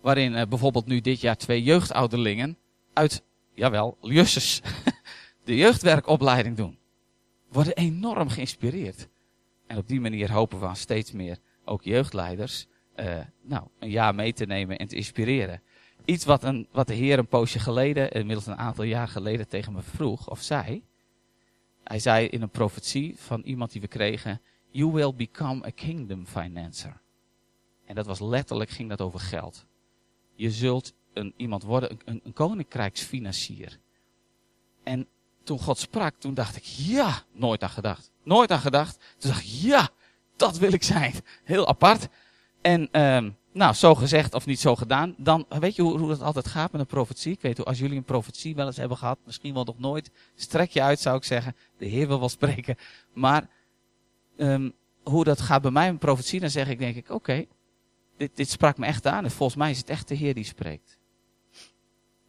[0.00, 2.58] Waarin uh, bijvoorbeeld nu dit jaar twee jeugdouderlingen
[2.92, 3.22] uit,
[3.54, 4.62] jawel, Jusses,
[5.44, 6.78] de jeugdwerkopleiding doen.
[7.48, 9.08] Worden enorm geïnspireerd.
[9.66, 12.66] En op die manier hopen we steeds meer ook jeugdleiders
[13.42, 15.62] nou, een jaar mee te nemen en te inspireren.
[16.04, 19.72] Iets wat, een, wat de Heer een poosje geleden, inmiddels een aantal jaar geleden, tegen
[19.72, 20.82] me vroeg of zei.
[21.84, 26.26] Hij zei in een profetie van iemand die we kregen: You will become a kingdom
[26.26, 27.00] financer.
[27.84, 29.66] En dat was letterlijk, ging dat over geld.
[30.34, 33.78] Je zult een, iemand worden, een, een koninkrijksfinancier.
[34.82, 35.08] En
[35.42, 38.10] toen God sprak, toen dacht ik, ja, nooit aan gedacht.
[38.22, 38.98] Nooit aan gedacht.
[39.18, 39.88] Toen dacht ik, ja,
[40.36, 41.14] dat wil ik zijn.
[41.44, 42.08] Heel apart.
[42.60, 45.14] En um, nou, zo gezegd of niet zo gedaan.
[45.18, 47.32] Dan weet je hoe, hoe dat altijd gaat met een profetie.
[47.32, 50.10] Ik weet hoe, als jullie een profetie wel eens hebben gehad, misschien wel nog nooit,
[50.34, 51.56] strek je uit zou ik zeggen.
[51.78, 52.76] De Heer wil wel spreken.
[53.12, 53.48] Maar
[54.40, 54.72] um,
[55.02, 57.46] hoe dat gaat bij mij een profetie, dan zeg ik denk ik, oké,
[58.16, 59.24] dit, dit sprak me echt aan.
[59.24, 60.98] En volgens mij is het echt de Heer die spreekt.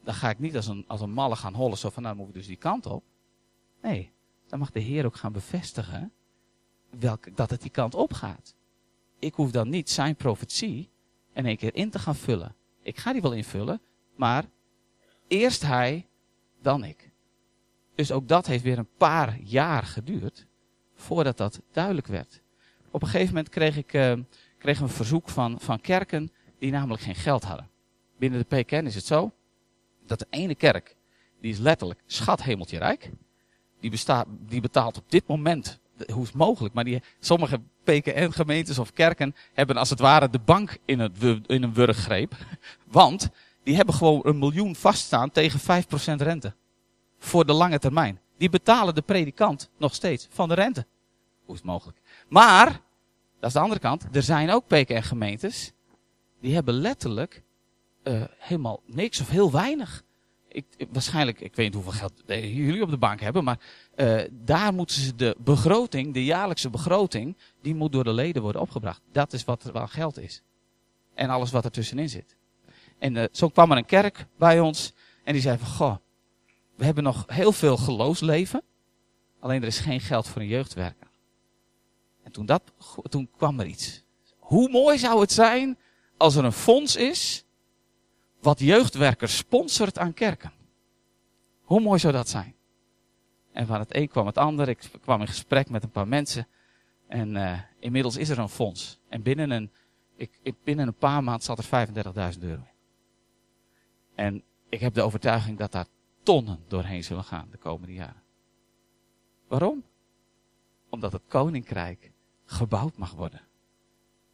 [0.04, 2.28] Dan ga ik niet als een, als een malle gaan hollen, zo van nou moet
[2.28, 3.04] ik dus die kant op.
[3.82, 4.12] Nee,
[4.48, 6.14] dan mag de Heer ook gaan bevestigen
[7.00, 8.56] welke, dat het die kant op gaat.
[9.20, 10.90] Ik hoef dan niet zijn profetie
[11.34, 12.56] in één keer in te gaan vullen.
[12.82, 13.82] Ik ga die wel invullen,
[14.16, 14.46] maar
[15.28, 16.08] eerst hij,
[16.62, 17.12] dan ik.
[17.96, 20.46] Dus ook dat heeft weer een paar jaar geduurd
[21.02, 22.42] voordat dat duidelijk werd.
[22.92, 24.14] Op een gegeven moment kreeg ik uh,
[24.58, 27.70] kreeg een verzoek van, van kerken die namelijk geen geld hadden.
[28.18, 29.32] Binnen de PKN is het zo
[30.06, 30.96] dat de ene kerk,
[31.40, 33.12] die is letterlijk schat hemeltje rijk.
[33.80, 36.74] Die, bestaat, die betaalt op dit moment hoe is het mogelijk?
[36.74, 41.64] Maar die, sommige PKN-gemeentes of kerken hebben als het ware de bank in, het, in
[41.64, 42.36] een wurggreep.
[42.88, 43.30] Want
[43.64, 46.54] die hebben gewoon een miljoen vaststaan tegen 5% rente.
[47.18, 48.20] Voor de lange termijn.
[48.42, 50.86] Die betalen de predikant nog steeds van de rente.
[51.46, 52.02] Hoe is het mogelijk?
[52.28, 52.82] Maar,
[53.40, 55.72] dat is de andere kant, er zijn ook PKN-gemeentes
[56.40, 57.44] die hebben letterlijk
[58.04, 60.04] uh, helemaal niks of heel weinig.
[60.48, 63.60] Ik, waarschijnlijk, ik weet niet hoeveel geld jullie op de bank hebben, maar
[63.96, 68.62] uh, daar moeten ze de begroting, de jaarlijkse begroting, die moet door de leden worden
[68.62, 69.02] opgebracht.
[69.12, 70.42] Dat is wat er wel geld is.
[71.14, 72.36] En alles wat er tussenin zit.
[73.00, 75.96] En zo kwam er een kerk bij ons en die zei van, goh,
[76.82, 78.64] we hebben nog heel veel geloofsleven,
[79.40, 81.08] alleen er is geen geld voor een jeugdwerker.
[82.24, 82.62] En toen, dat,
[83.10, 84.04] toen kwam er iets.
[84.38, 85.78] Hoe mooi zou het zijn
[86.18, 87.46] als er een fonds is
[88.40, 90.52] wat jeugdwerkers sponsort aan kerken.
[91.64, 92.56] Hoe mooi zou dat zijn?
[93.52, 94.70] En van het een kwam het ander.
[94.70, 96.48] Ik kwam in gesprek met een paar mensen.
[97.08, 99.00] En uh, inmiddels is er een fonds.
[99.10, 99.72] En binnen een,
[100.16, 100.32] ik,
[100.64, 101.88] binnen een paar maanden zat er
[102.34, 102.80] 35.000 euro in.
[104.16, 105.86] En ik heb de overtuiging dat daar
[106.24, 108.24] tonnen doorheen zullen gaan de komende jaren.
[109.48, 109.84] Waarom?
[110.90, 112.12] Omdat het koninkrijk
[112.46, 113.42] gebouwd mag worden.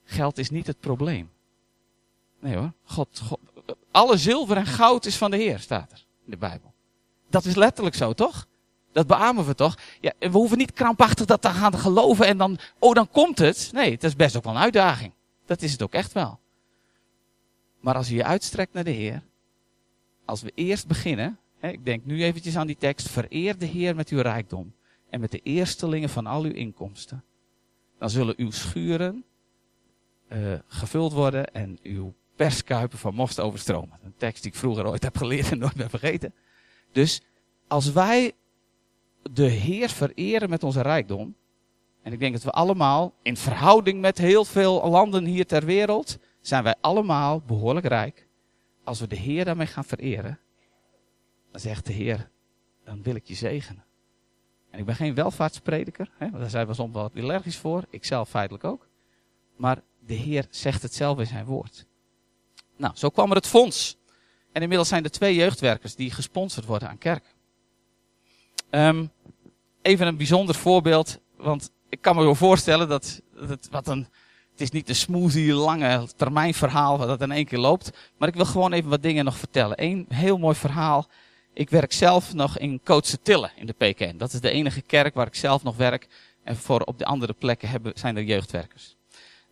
[0.04, 1.32] Geld is niet het probleem.
[2.40, 2.72] Nee hoor.
[2.84, 3.40] God, God,
[3.92, 6.74] alle zilver en goud is van de Heer, staat er in de Bijbel.
[7.30, 8.48] Dat is letterlijk zo, toch?
[8.92, 9.78] Dat beamen we toch?
[10.02, 13.70] Ja, we hoeven niet krampachtig dat te gaan geloven en dan, oh dan komt het.
[13.74, 15.14] Nee, het is best ook wel een uitdaging.
[15.46, 16.40] Dat is het ook echt wel.
[17.80, 19.24] Maar als je je uitstrekt naar de Heer,
[20.26, 24.10] als we eerst beginnen, ik denk nu eventjes aan die tekst, vereer de Heer met
[24.10, 24.74] uw rijkdom
[25.10, 27.24] en met de eerstelingen van al uw inkomsten.
[28.00, 29.24] Dan zullen uw schuren
[30.30, 34.00] uh, gevuld worden en uw perskuipen van most overstromen.
[34.04, 36.34] Een tekst die ik vroeger ooit heb geleerd en nooit ben vergeten.
[36.92, 37.22] Dus
[37.68, 38.32] als wij
[39.32, 41.36] de Heer vereren met onze rijkdom,
[42.02, 46.18] en ik denk dat we allemaal, in verhouding met heel veel landen hier ter wereld,
[46.42, 48.28] zijn wij allemaal behoorlijk rijk.
[48.84, 50.40] Als we de Heer daarmee gaan vereren,
[51.60, 52.30] zegt de Heer,
[52.84, 53.86] dan wil ik je zegenen.
[54.70, 58.30] En ik ben geen welvaartsprediker, hè, daar zijn we soms wel allergisch voor, ik zelf
[58.30, 58.88] feitelijk ook.
[59.56, 61.86] Maar de Heer zegt het zelf in zijn woord.
[62.78, 63.98] Nou, zo kwam er het fonds.
[64.52, 67.36] En inmiddels zijn er twee jeugdwerkers die gesponsord worden aan kerk.
[68.70, 69.12] Um,
[69.82, 74.08] even een bijzonder voorbeeld, want ik kan me wel voorstellen dat het wat een,
[74.52, 77.92] het is niet een smoothie, lange termijn verhaal dat in één keer loopt.
[78.18, 79.84] Maar ik wil gewoon even wat dingen nog vertellen.
[79.84, 81.08] Eén heel mooi verhaal.
[81.58, 82.82] Ik werk zelf nog in
[83.24, 84.18] Tille in de PKN.
[84.18, 86.08] Dat is de enige kerk waar ik zelf nog werk.
[86.44, 88.96] En voor op de andere plekken hebben, zijn er jeugdwerkers.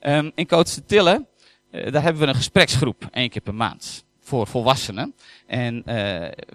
[0.01, 0.47] Um, in
[0.85, 1.25] Tille
[1.71, 5.15] eh, daar hebben we een gespreksgroep, één keer per maand, voor volwassenen.
[5.47, 5.83] En uh,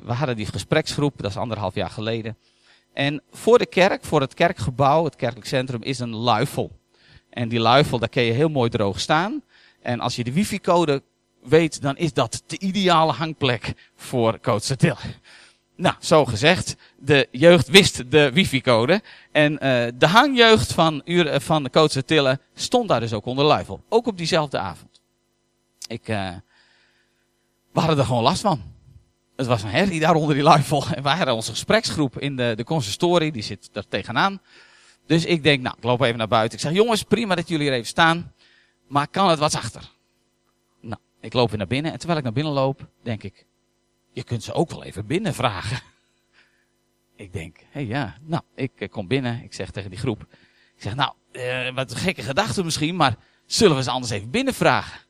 [0.05, 2.37] we hadden die gespreksgroep, dat is anderhalf jaar geleden.
[2.93, 6.79] En voor de kerk, voor het kerkgebouw, het kerkelijk centrum, is een luifel.
[7.31, 9.43] En die luifel, daar kun je heel mooi droog staan.
[9.83, 11.03] En als je de wifi-code
[11.43, 14.97] weet, dan is dat de ideale hangplek voor Coatsatil.
[15.81, 19.03] Nou, zo gezegd, de jeugd wist de wifi-code.
[19.33, 19.59] En uh,
[19.95, 23.83] de hangjeugd van, van de Coatsatil stond daar dus ook onder luifel.
[23.89, 25.01] Ook op diezelfde avond.
[25.87, 26.29] Ik, uh,
[27.73, 28.63] we hadden er gewoon last van.
[29.37, 30.85] Het was een herrie daar onder die luifel.
[30.95, 34.41] En wij hadden onze gespreksgroep in de, de consistorie, die zit daar tegenaan.
[35.07, 36.59] Dus ik denk, nou, ik loop even naar buiten.
[36.59, 38.33] Ik zeg, jongens, prima dat jullie hier even staan.
[38.89, 39.91] Maar kan het wat zachter?
[40.81, 41.93] Nou, ik loop weer naar binnen.
[41.93, 43.47] En terwijl ik naar binnen loop, denk ik,
[44.13, 45.81] je kunt ze ook wel even binnen vragen.
[47.17, 49.43] Ik denk, hé hey, ja, nou, ik kom binnen.
[49.43, 50.27] Ik zeg tegen die groep,
[50.77, 54.31] ik zeg, nou, uh, wat een gekke gedachte misschien, maar zullen we ze anders even
[54.31, 55.01] binnen vragen?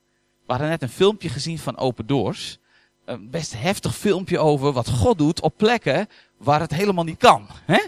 [0.46, 2.58] We hadden net een filmpje gezien van Open Doors.
[3.04, 6.06] Een best heftig filmpje over wat God doet op plekken
[6.38, 7.46] waar het helemaal niet kan.
[7.64, 7.78] Hè?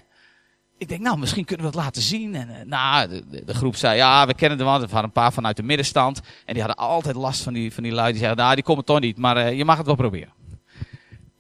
[0.79, 2.35] Ik denk, nou, misschien kunnen we dat laten zien.
[2.35, 4.83] En uh, nou, de, groep zei, ja, we kennen de man.
[4.83, 6.21] Er waren een paar vanuit de middenstand.
[6.45, 8.11] En die hadden altijd last van die, van die lui.
[8.11, 9.19] Die zeiden, nou, die komen toch niet.
[9.19, 10.33] Maar uh, je mag het wel proberen.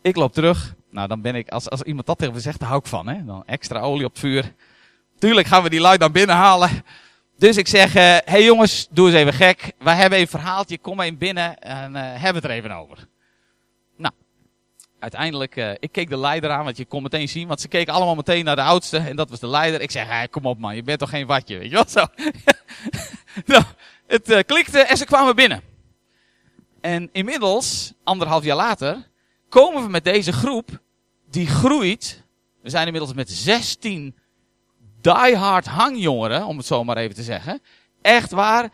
[0.02, 0.74] Ik loop terug.
[0.90, 3.08] Nou, dan ben ik, als, als iemand dat tegen me zegt, daar hou ik van.
[3.08, 3.24] Hè?
[3.24, 4.54] Dan extra olie op het vuur.
[5.18, 6.70] Tuurlijk gaan we die lui dan binnenhalen.
[7.38, 9.72] Dus ik zeg, hé uh, hey jongens, doe eens even gek.
[9.78, 13.06] Wij hebben een verhaaltje, kom even binnen en uh, hebben het er even over.
[13.96, 14.14] Nou,
[14.98, 17.92] uiteindelijk, uh, ik keek de leider aan, want je kon meteen zien, want ze keken
[17.92, 19.80] allemaal meteen naar de oudste en dat was de leider.
[19.80, 22.06] Ik zeg, hey, kom op man, je bent toch geen watje, weet je wat zo.
[23.44, 23.62] nou,
[24.06, 25.62] het klikte en ze kwamen binnen.
[26.80, 29.10] En inmiddels, anderhalf jaar later,
[29.52, 30.80] komen we met deze groep,
[31.30, 32.24] die groeit.
[32.62, 34.16] We zijn inmiddels met 16
[35.00, 37.60] diehard hangjongeren, om het zo maar even te zeggen.
[38.02, 38.72] Echt waar,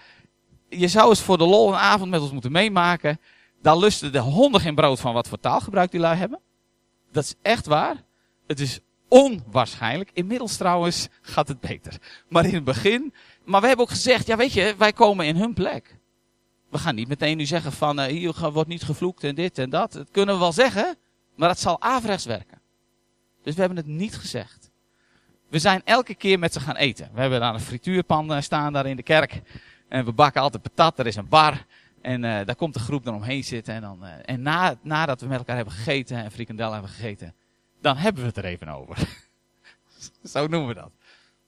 [0.68, 3.20] je zou eens voor de lol een avond met ons moeten meemaken.
[3.62, 6.40] Daar lusten de honden geen brood van wat voor taalgebruik die lui hebben.
[7.12, 7.96] Dat is echt waar.
[8.46, 10.10] Het is onwaarschijnlijk.
[10.12, 11.98] Inmiddels trouwens gaat het beter.
[12.28, 13.14] Maar in het begin.
[13.44, 15.97] Maar we hebben ook gezegd, ja weet je, wij komen in hun plek.
[16.70, 19.70] We gaan niet meteen nu zeggen van, uh, hier wordt niet gevloekt en dit en
[19.70, 19.92] dat.
[19.92, 20.96] Dat kunnen we wel zeggen,
[21.36, 22.60] maar dat zal averechts werken.
[23.42, 24.70] Dus we hebben het niet gezegd.
[25.48, 27.10] We zijn elke keer met ze gaan eten.
[27.12, 29.42] We hebben daar een frituurpan eh, staan daar in de kerk.
[29.88, 31.66] En we bakken altijd patat, er is een bar.
[32.00, 33.74] En uh, daar komt de groep dan omheen zitten.
[33.74, 37.34] En, dan, uh, en na, nadat we met elkaar hebben gegeten en frikandel hebben gegeten,
[37.80, 38.98] dan hebben we het er even over.
[40.32, 40.90] Zo noemen we dat.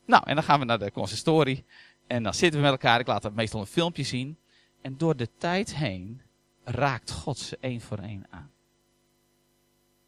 [0.07, 1.65] Nou, en dan gaan we naar de consistorie.
[2.07, 3.01] En dan zitten we met elkaar.
[3.01, 4.39] Ik laat dat meestal een filmpje zien.
[4.81, 6.23] En door de tijd heen
[6.65, 8.51] raakt God ze één voor één aan.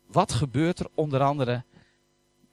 [0.06, 1.64] Wat gebeurt er onder andere?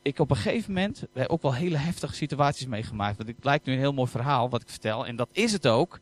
[0.01, 3.17] Ik op een gegeven moment, hebben ook wel hele heftige situaties meegemaakt.
[3.17, 5.05] Want het lijkt nu een heel mooi verhaal wat ik vertel.
[5.05, 5.99] En dat is het ook.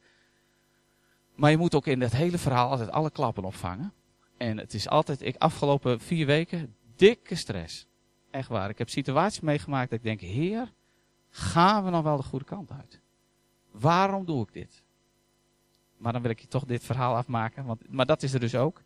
[1.36, 3.94] Maar je moet ook in dat hele verhaal altijd alle klappen opvangen.
[4.38, 7.88] En het is altijd, ik afgelopen vier weken, dikke stress.
[8.32, 8.70] Echt waar.
[8.70, 10.74] Ik heb situaties meegemaakt dat ik denk, heer,
[11.30, 13.02] gaan we nog wel de goede kant uit?
[13.72, 14.84] Waarom doe ik dit?
[15.98, 18.56] Maar dan wil ik je toch dit verhaal afmaken, want, maar dat is er dus
[18.56, 18.82] ook.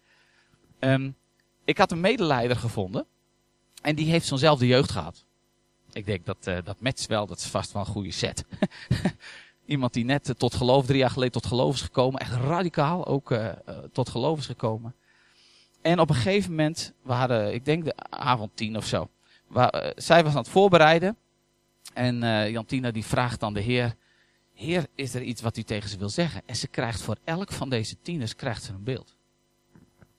[0.79, 1.15] Um,
[1.63, 3.05] ik had een medeleider gevonden.
[3.81, 5.25] En die heeft zo'nzelfde jeugd gehad.
[5.93, 8.45] Ik denk dat uh, dat matcht wel, dat is vast wel een goede set.
[9.65, 12.19] Iemand die net uh, tot geloof, drie jaar geleden tot geloof is gekomen.
[12.19, 13.49] Echt radicaal ook uh,
[13.91, 14.95] tot geloof is gekomen.
[15.81, 19.09] En op een gegeven moment, we hadden, ik denk de avond tien of zo.
[19.47, 21.17] Waar, zij was aan het voorbereiden.
[21.93, 22.19] En
[22.51, 23.95] Jantina die vraagt dan de heer,
[24.61, 26.41] Heer, is er iets wat u tegen ze wil zeggen?
[26.45, 29.15] En ze krijgt voor elk van deze tieners krijgt ze een beeld.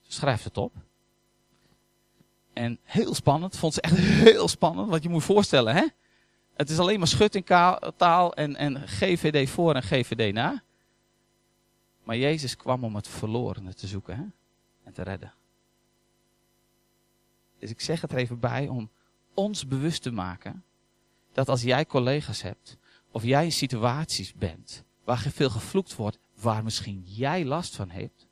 [0.00, 0.72] Ze schrijft het op.
[2.52, 3.96] En heel spannend, vond ze echt
[4.30, 5.86] heel spannend, want je moet je voorstellen, hè?
[6.54, 10.62] Het is alleen maar schuttingtaal en, en GVD voor en GVD na.
[12.02, 14.24] Maar Jezus kwam om het verlorene te zoeken hè?
[14.82, 15.32] en te redden.
[17.58, 18.90] Dus ik zeg het er even bij om
[19.34, 20.64] ons bewust te maken
[21.32, 22.80] dat als jij collega's hebt
[23.12, 28.26] of jij in situaties bent waar veel gevloekt wordt, waar misschien jij last van hebt.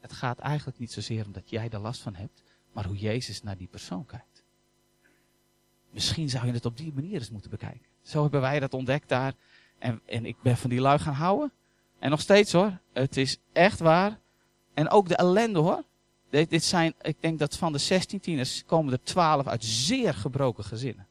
[0.00, 2.42] Het gaat eigenlijk niet zozeer om dat jij er last van hebt,
[2.72, 4.44] maar hoe Jezus naar die persoon kijkt.
[5.90, 7.86] Misschien zou je het op die manier eens moeten bekijken.
[8.02, 9.34] Zo hebben wij dat ontdekt daar.
[9.78, 11.52] En, en ik ben van die lui gaan houden.
[11.98, 12.78] En nog steeds hoor.
[12.92, 14.18] Het is echt waar.
[14.74, 15.84] En ook de ellende hoor.
[16.30, 20.14] Dit, dit zijn, ik denk dat van de 16 tieners komen er 12 uit zeer
[20.14, 21.06] gebroken gezinnen.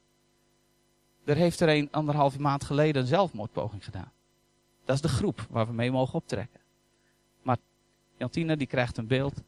[1.24, 4.12] Er heeft er een anderhalve maand geleden een zelfmoordpoging gedaan.
[4.84, 6.60] Dat is de groep waar we mee mogen optrekken.
[7.42, 7.56] Maar
[8.16, 9.42] Jantina die krijgt een beeld.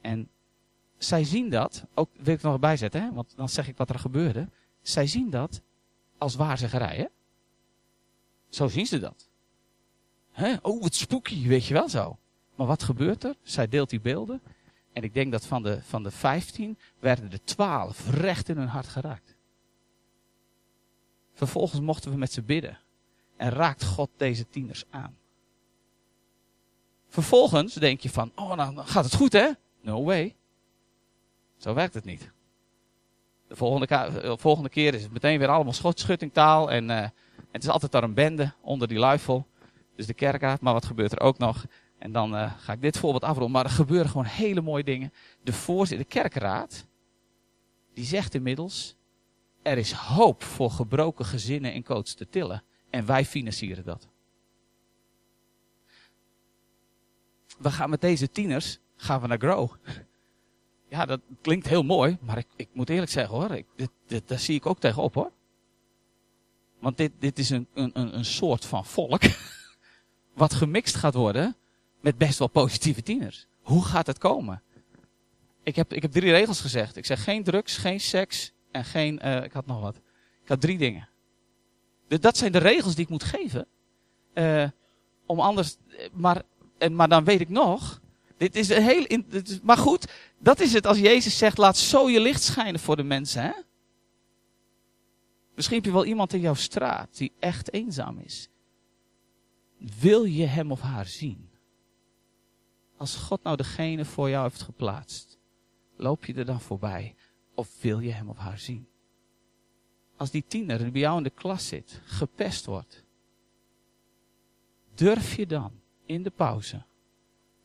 [0.00, 0.28] En
[0.98, 3.76] zij zien dat, ook wil ik er nog bij zetten, hè, want dan zeg ik
[3.76, 4.48] wat er gebeurde.
[4.82, 5.62] Zij zien dat
[6.18, 6.96] als waarzeggerij.
[6.96, 7.06] Hè?
[8.48, 9.28] Zo zien ze dat.
[10.32, 10.54] Hè?
[10.62, 12.18] Oh, wat spooky, weet je wel zo.
[12.54, 13.34] Maar wat gebeurt er?
[13.42, 14.40] Zij deelt die beelden.
[14.92, 18.68] En ik denk dat van de, van de 15 werden er 12 recht in hun
[18.68, 19.36] hart geraakt.
[21.40, 22.78] Vervolgens mochten we met ze bidden.
[23.36, 25.16] En raakt God deze tieners aan.
[27.08, 29.50] Vervolgens denk je van, oh nou, gaat het goed hè?
[29.80, 30.36] No way.
[31.56, 32.30] Zo werkt het niet.
[33.48, 36.70] De volgende, de eh, volgende keer is het meteen weer allemaal schuttingtaal.
[36.70, 37.08] En uh,
[37.50, 39.46] het is altijd daar een bende onder die luifel.
[39.96, 40.60] Dus de kerkraad.
[40.60, 41.66] Maar wat gebeurt er ook nog?
[41.98, 43.52] En dan uh, ga ik dit voorbeeld afronden.
[43.52, 45.12] Maar er gebeuren gewoon hele mooie dingen.
[45.42, 46.86] De voorzitter, de kerkraad,
[47.94, 48.98] die zegt inmiddels:
[49.62, 52.62] er is hoop voor gebroken gezinnen in Coach te tillen.
[52.90, 54.08] En wij financieren dat.
[57.58, 59.70] We gaan met deze tieners gaan we naar Grow.
[60.88, 63.66] Ja, dat klinkt heel mooi, maar ik, ik moet eerlijk zeggen hoor, ik,
[64.26, 65.32] daar zie ik ook tegenop hoor.
[66.78, 69.22] Want dit, dit is een, een, een soort van volk
[70.34, 71.56] wat gemixt gaat worden
[72.00, 73.46] met best wel positieve tieners.
[73.60, 74.62] Hoe gaat het komen?
[75.62, 76.96] Ik heb, ik heb drie regels gezegd.
[76.96, 79.96] Ik zeg geen drugs, geen seks, en geen, uh, ik had nog wat.
[80.42, 81.08] Ik had drie dingen.
[82.08, 83.66] Dus dat zijn de regels die ik moet geven.
[84.34, 84.68] Uh,
[85.26, 85.76] om anders,
[86.12, 86.42] maar,
[86.78, 88.00] en, maar dan weet ik nog,
[88.36, 92.10] dit is een heel, is, maar goed, dat is het als Jezus zegt, laat zo
[92.10, 93.52] je licht schijnen voor de mensen, hè?
[95.54, 98.48] Misschien heb je wel iemand in jouw straat die echt eenzaam is.
[100.00, 101.50] Wil je hem of haar zien?
[102.96, 105.38] Als God nou degene voor jou heeft geplaatst,
[105.96, 107.14] loop je er dan voorbij
[107.60, 108.88] of wil je hem of haar zien?
[110.16, 113.04] Als die tiener bij jou in de klas zit, gepest wordt,
[114.94, 116.84] durf je dan in de pauze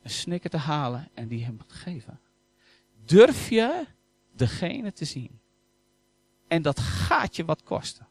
[0.02, 2.20] een snikker te halen en die hem te geven?
[3.06, 3.88] Durf je
[4.32, 5.40] degene te zien?
[6.48, 8.08] En dat gaat je wat kosten.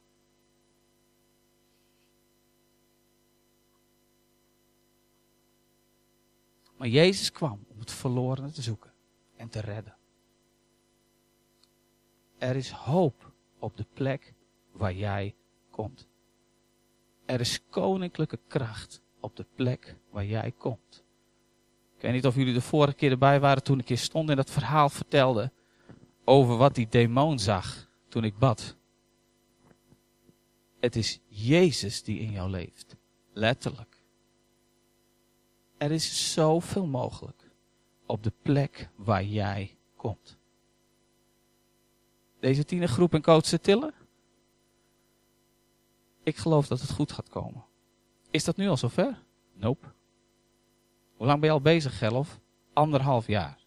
[6.76, 8.92] Maar Jezus kwam om het verlorene te zoeken
[9.36, 9.96] en te redden.
[12.44, 14.34] Er is hoop op de plek
[14.72, 15.34] waar jij
[15.70, 16.08] komt.
[17.24, 21.04] Er is koninklijke kracht op de plek waar jij komt.
[21.96, 24.36] Ik weet niet of jullie de vorige keer erbij waren toen ik hier stond en
[24.36, 25.52] dat verhaal vertelde
[26.24, 28.76] over wat die demon zag toen ik bad.
[30.80, 32.96] Het is Jezus die in jou leeft.
[33.32, 34.02] Letterlijk.
[35.76, 37.50] Er is zoveel mogelijk
[38.06, 40.38] op de plek waar jij komt.
[42.44, 43.92] Deze tienergroep in Kootse Tillen?
[46.22, 47.64] Ik geloof dat het goed gaat komen.
[48.30, 49.22] Is dat nu al zover?
[49.54, 49.86] Nope.
[51.16, 52.40] Hoe lang ben je al bezig, Gelf?
[52.72, 53.58] Anderhalf jaar.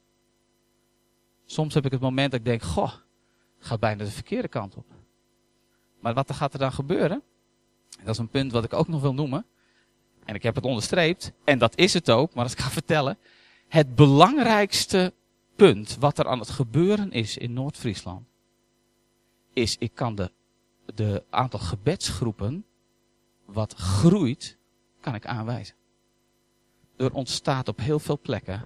[1.45, 2.93] Soms heb ik het moment dat ik denk, goh,
[3.59, 4.85] gaat bijna de verkeerde kant op.
[5.99, 7.21] Maar wat gaat er dan gebeuren?
[8.03, 9.45] Dat is een punt wat ik ook nog wil noemen.
[10.25, 11.31] En ik heb het onderstreept.
[11.43, 13.17] En dat is het ook, maar dat ga vertellen.
[13.67, 15.13] Het belangrijkste
[15.55, 18.25] punt wat er aan het gebeuren is in Noord-Friesland.
[19.57, 20.31] Is, ik kan de,
[20.95, 22.65] de aantal gebedsgroepen
[23.45, 24.57] wat groeit,
[24.99, 25.75] kan ik aanwijzen.
[26.95, 28.63] Er ontstaat op heel veel plekken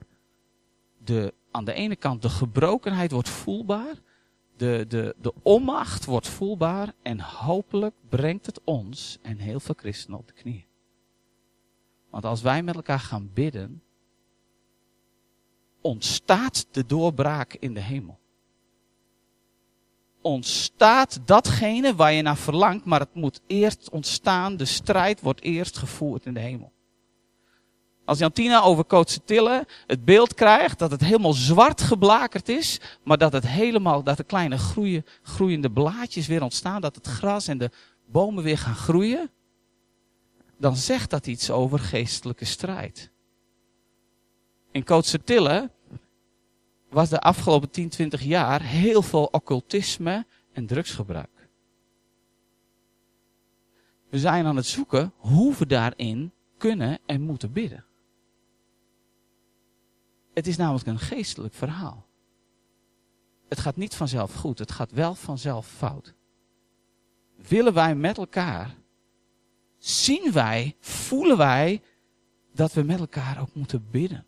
[0.97, 3.95] de, aan de ene kant de gebrokenheid wordt voelbaar
[4.61, 10.19] de, de, de onmacht wordt voelbaar en hopelijk brengt het ons en heel veel christenen
[10.19, 10.65] op de knieën.
[12.09, 13.83] Want als wij met elkaar gaan bidden,
[15.81, 18.20] ontstaat de doorbraak in de hemel.
[20.21, 25.77] Ontstaat datgene waar je naar verlangt, maar het moet eerst ontstaan, de strijd wordt eerst
[25.77, 26.71] gevoerd in de hemel.
[28.05, 33.17] Als Jantina over Kootse Tillen het beeld krijgt dat het helemaal zwart geblakerd is, maar
[33.17, 37.57] dat het helemaal, dat de kleine groeien, groeiende blaadjes weer ontstaan, dat het gras en
[37.57, 37.71] de
[38.05, 39.29] bomen weer gaan groeien,
[40.57, 43.11] dan zegt dat iets over geestelijke strijd.
[44.71, 45.71] In Kootse Tillen
[46.91, 51.49] was de afgelopen 10, 20 jaar heel veel occultisme en drugsgebruik.
[54.09, 57.85] We zijn aan het zoeken hoe we daarin kunnen en moeten bidden.
[60.33, 62.05] Het is namelijk een geestelijk verhaal.
[63.47, 66.13] Het gaat niet vanzelf goed, het gaat wel vanzelf fout.
[67.47, 68.75] Willen wij met elkaar,
[69.77, 71.81] zien wij, voelen wij
[72.53, 74.25] dat we met elkaar ook moeten bidden.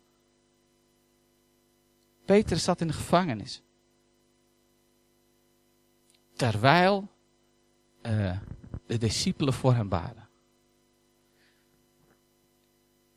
[2.24, 3.62] Peter zat in de gevangenis.
[6.32, 7.08] Terwijl
[8.02, 8.38] uh,
[8.86, 10.28] de discipelen voor hem baden.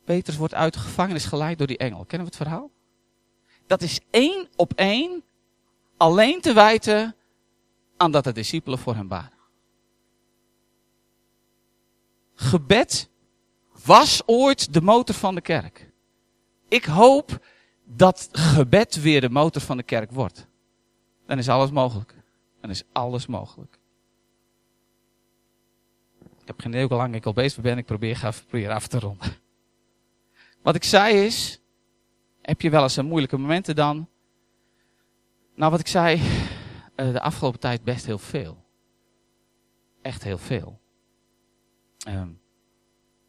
[0.04, 2.04] Petrus wordt uit de gevangenis geleid door die engel.
[2.04, 2.70] Kennen we het verhaal?
[3.68, 5.24] dat is één op één
[5.96, 7.16] alleen te wijten
[7.96, 9.38] aan dat de discipelen voor hem baden.
[12.34, 13.08] Gebed
[13.84, 15.90] was ooit de motor van de kerk.
[16.68, 17.46] Ik hoop
[17.96, 20.46] dat gebed weer de motor van de kerk wordt.
[21.26, 22.14] Dan is alles mogelijk.
[22.60, 23.78] Dan is alles mogelijk.
[26.40, 27.78] Ik heb geen idee hoe lang ik al bezig ben.
[27.78, 29.36] Ik probeer, ga proberen af te ronden.
[30.62, 31.60] Wat ik zei is,
[32.42, 34.08] heb je wel eens een moeilijke momenten dan?
[35.54, 36.20] Nou, wat ik zei,
[36.94, 38.64] eh, de afgelopen tijd best heel veel.
[40.02, 40.80] Echt heel veel.
[42.08, 42.40] Um,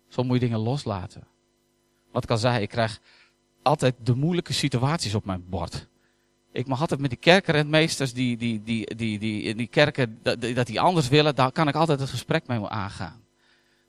[0.08, 1.28] zo moet je dingen loslaten.
[2.12, 3.02] Wat ik al zei, ik krijg
[3.62, 5.88] altijd de moeilijke situaties op mijn bord.
[6.52, 10.82] Ik mag altijd met die kerkenrentmeesters die, die, die, die, die, die kerken, dat, die
[10.82, 13.22] anders willen, daar kan ik altijd het gesprek mee aangaan.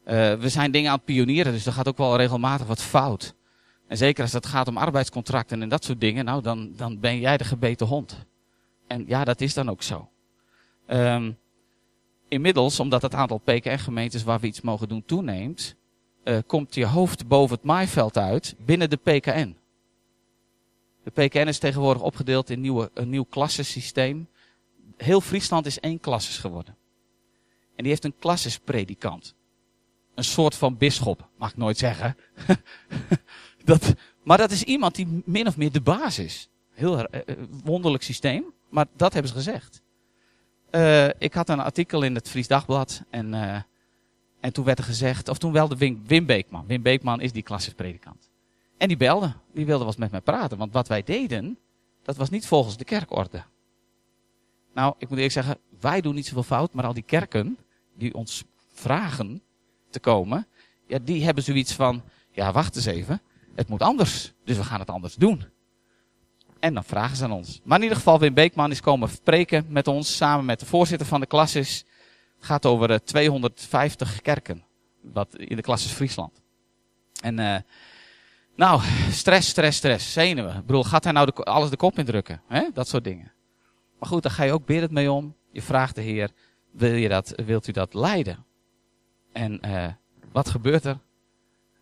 [0.04, 3.34] Uh, we zijn dingen aan het pionieren, dus er gaat ook wel regelmatig wat fout.
[3.86, 7.20] En zeker als het gaat om arbeidscontracten en dat soort dingen, nou dan, dan ben
[7.20, 8.24] jij de gebeten hond.
[8.86, 10.08] En ja, dat is dan ook zo.
[10.86, 11.38] Um,
[12.28, 15.74] inmiddels, omdat het aantal PKN-gemeentes waar we iets mogen doen toeneemt,
[16.24, 19.56] uh, komt je hoofd boven het maaiveld uit binnen de PKN.
[21.02, 24.28] De PKN is tegenwoordig opgedeeld in nieuwe, een nieuw klassensysteem.
[24.96, 26.76] Heel Friesland is één klasses geworden.
[27.76, 29.34] En die heeft een klassespredikant.
[30.14, 32.16] Een soort van bisschop, mag ik nooit zeggen.
[33.64, 36.48] Dat, maar dat is iemand die min of meer de baas is.
[36.70, 37.20] Heel uh,
[37.64, 39.82] wonderlijk systeem, maar dat hebben ze gezegd.
[40.70, 43.34] Uh, ik had een artikel in het Fries Dagblad en,
[44.40, 46.66] en toen werd er gezegd, of toen belde Wim, Wim Beekman.
[46.66, 48.29] Wim Beekman is die klassispredikant.
[48.80, 51.58] En die belde, die wilde wat met mij praten, want wat wij deden,
[52.02, 53.42] dat was niet volgens de kerkorde.
[54.74, 57.58] Nou, ik moet eerlijk zeggen, wij doen niet zoveel fout, maar al die kerken
[57.94, 59.42] die ons vragen
[59.90, 60.46] te komen,
[60.86, 63.20] ja, die hebben zoiets van, ja, wacht eens even
[63.54, 64.32] het moet anders.
[64.44, 65.44] Dus we gaan het anders doen.
[66.58, 67.60] En dan vragen ze aan ons.
[67.64, 71.06] Maar in ieder geval, Wim Beekman is komen spreken met ons, samen met de voorzitter
[71.06, 71.84] van de klasses.
[72.38, 74.64] Gaat over 250 eh, kerken,
[75.00, 76.42] wat in de klasses Friesland.
[77.22, 77.56] En uh,
[78.56, 78.80] nou,
[79.10, 80.56] stress, stress, stress, zenuwen.
[80.56, 82.42] Ik bedoel, gaat hij nou alles de kop indrukken?
[82.48, 82.68] Hè?
[82.72, 83.32] Dat soort dingen.
[83.98, 85.36] Maar goed, daar ga je ook bidden mee om.
[85.52, 86.30] Je vraagt de Heer,
[86.70, 88.44] wil je dat, wilt u dat leiden?
[89.32, 89.86] En uh,
[90.32, 90.98] wat gebeurt er?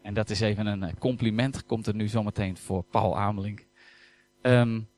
[0.03, 3.67] En dat is even een compliment, komt er nu zometeen voor Paul Amelink.
[4.43, 4.89] Um,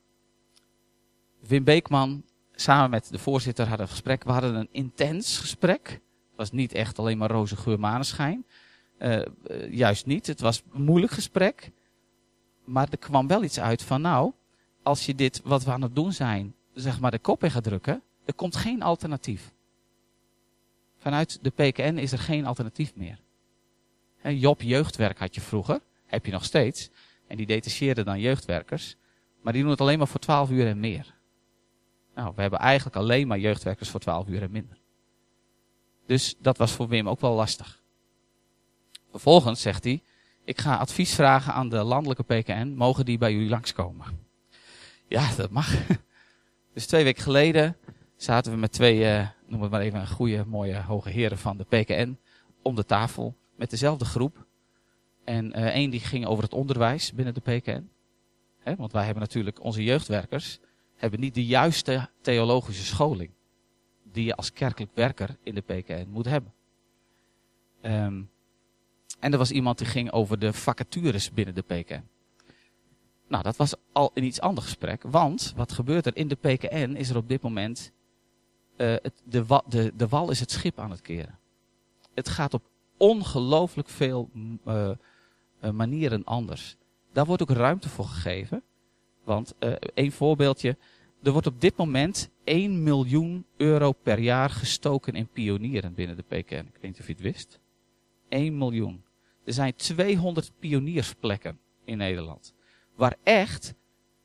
[1.41, 4.25] Wim Beekman samen met de voorzitter hadden een gesprek.
[4.25, 5.89] We hadden een intens gesprek.
[5.89, 8.47] Het was niet echt alleen maar roze geur maneschijn.
[9.03, 9.23] Uh,
[9.71, 10.27] juist niet.
[10.27, 11.71] Het was een moeilijk gesprek.
[12.65, 14.33] Maar er kwam wel iets uit van nou,
[14.83, 17.65] als je dit wat we aan het doen zijn, zeg maar de kop in gaat
[17.65, 19.53] drukken, er komt geen alternatief.
[20.97, 23.21] Vanuit de PKN is er geen alternatief meer.
[24.23, 26.91] Job jeugdwerk had je vroeger, heb je nog steeds.
[27.27, 28.97] En die detacheerden dan jeugdwerkers.
[29.41, 31.15] Maar die doen het alleen maar voor 12 uur en meer.
[32.15, 34.79] Nou, we hebben eigenlijk alleen maar jeugdwerkers voor 12 uur en minder.
[36.07, 37.80] Dus dat was voor Wim ook wel lastig.
[39.11, 40.03] Vervolgens zegt hij,
[40.45, 44.07] ik ga advies vragen aan de landelijke PKN, mogen die bij jullie langskomen?
[45.09, 45.75] Ja, dat mag.
[46.75, 47.77] Dus twee weken geleden
[48.17, 51.57] zaten we met twee, uh, noem het maar even een goede, mooie hoge heren van
[51.57, 52.19] de PKN
[52.63, 54.47] om de tafel met dezelfde groep.
[55.25, 57.91] En uh, één die ging over het onderwijs binnen de PKN.
[58.77, 60.59] Want wij hebben natuurlijk onze jeugdwerkers
[60.97, 63.31] hebben niet de juiste theologische scholing
[64.13, 66.53] die je als kerkelijk werker in de PKN moet hebben.
[67.83, 68.31] Um,
[69.21, 72.05] en er was iemand die ging over de vacatures binnen de PKN.
[73.29, 76.95] Nou, dat was al een iets ander gesprek, want wat gebeurt er in de PKN
[76.97, 77.93] is er op dit moment,
[78.77, 81.39] het, de, de, de wal is het schip aan het keren.
[82.15, 82.63] Het gaat op
[82.97, 84.31] ongelooflijk veel
[84.67, 84.91] uh,
[85.73, 86.77] manieren anders.
[87.13, 88.63] Daar wordt ook ruimte voor gegeven.
[89.25, 90.77] Want uh, een voorbeeldje.
[91.23, 96.23] Er wordt op dit moment 1 miljoen euro per jaar gestoken in pionieren binnen de
[96.23, 96.55] PKN.
[96.55, 97.61] Ik weet niet of je het wist.
[98.29, 99.03] 1 miljoen.
[99.45, 102.55] Er zijn 200 pioniersplekken in Nederland.
[102.95, 103.75] Waar echt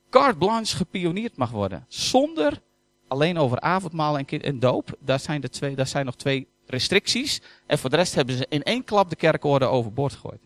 [0.10, 1.86] carte blanche gepioneerd mag worden.
[1.88, 2.62] Zonder
[3.08, 4.98] alleen over avondmaal en, en doop.
[5.00, 7.42] Daar zijn, de twee, daar zijn nog twee restricties.
[7.66, 10.42] En voor de rest hebben ze in één klap de kerkorde overboord gegooid.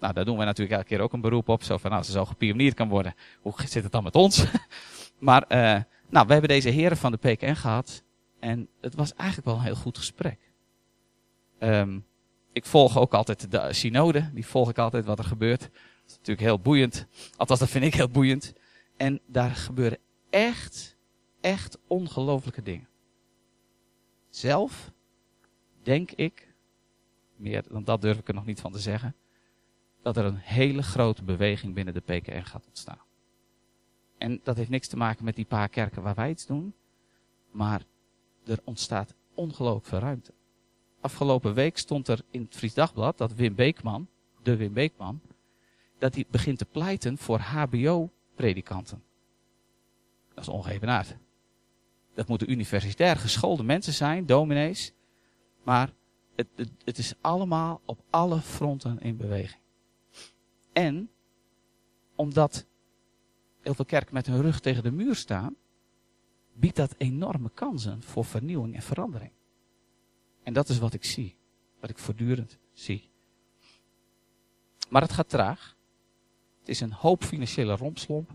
[0.00, 1.62] Nou, daar doen wij natuurlijk elke keer ook een beroep op.
[1.62, 4.44] Zo van, nou, als ze zo gepioneerd kan worden, hoe zit het dan met ons?
[5.18, 8.02] maar, uh, nou, we hebben deze heren van de PKN gehad.
[8.40, 10.38] En het was eigenlijk wel een heel goed gesprek.
[11.60, 12.04] Um,
[12.58, 14.30] ik volg ook altijd de synode.
[14.32, 15.60] Die volg ik altijd wat er gebeurt.
[15.60, 15.70] Dat
[16.06, 17.06] is natuurlijk heel boeiend.
[17.36, 18.52] Althans, dat vind ik heel boeiend.
[18.96, 19.98] En daar gebeuren
[20.30, 20.96] echt,
[21.40, 22.88] echt ongelooflijke dingen.
[24.30, 24.92] Zelf
[25.82, 26.54] denk ik,
[27.36, 29.16] meer dan dat durf ik er nog niet van te zeggen,
[30.02, 33.00] dat er een hele grote beweging binnen de PKN gaat ontstaan.
[34.18, 36.74] En dat heeft niks te maken met die paar kerken waar wij iets doen,
[37.50, 37.82] maar
[38.44, 40.32] er ontstaat ongelooflijk veel ruimte.
[41.00, 44.08] Afgelopen week stond er in het Fries Dagblad dat Wim Beekman,
[44.42, 45.20] de Wim Beekman,
[45.98, 49.02] dat hij begint te pleiten voor HBO-predikanten.
[50.34, 51.16] Dat is ongeëvenaard.
[52.14, 54.92] Dat moeten universitair geschoolde mensen zijn, dominees.
[55.62, 55.92] Maar
[56.34, 59.60] het, het, het is allemaal op alle fronten in beweging.
[60.72, 61.10] En
[62.14, 62.66] omdat
[63.60, 65.56] heel veel kerken met hun rug tegen de muur staan,
[66.52, 69.30] biedt dat enorme kansen voor vernieuwing en verandering.
[70.48, 71.36] En dat is wat ik zie.
[71.80, 73.10] Wat ik voortdurend zie.
[74.88, 75.76] Maar het gaat traag.
[76.58, 78.30] Het is een hoop financiële rompslomp.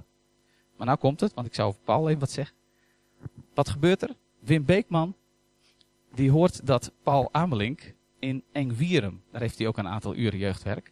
[0.78, 2.56] Maar nou komt het, want ik zou over Paul even wat zeggen.
[3.54, 4.16] Wat gebeurt er?
[4.40, 5.16] Wim Beekman,
[6.14, 10.92] die hoort dat Paul Amelink in Engwierum, daar heeft hij ook een aantal uren jeugdwerk.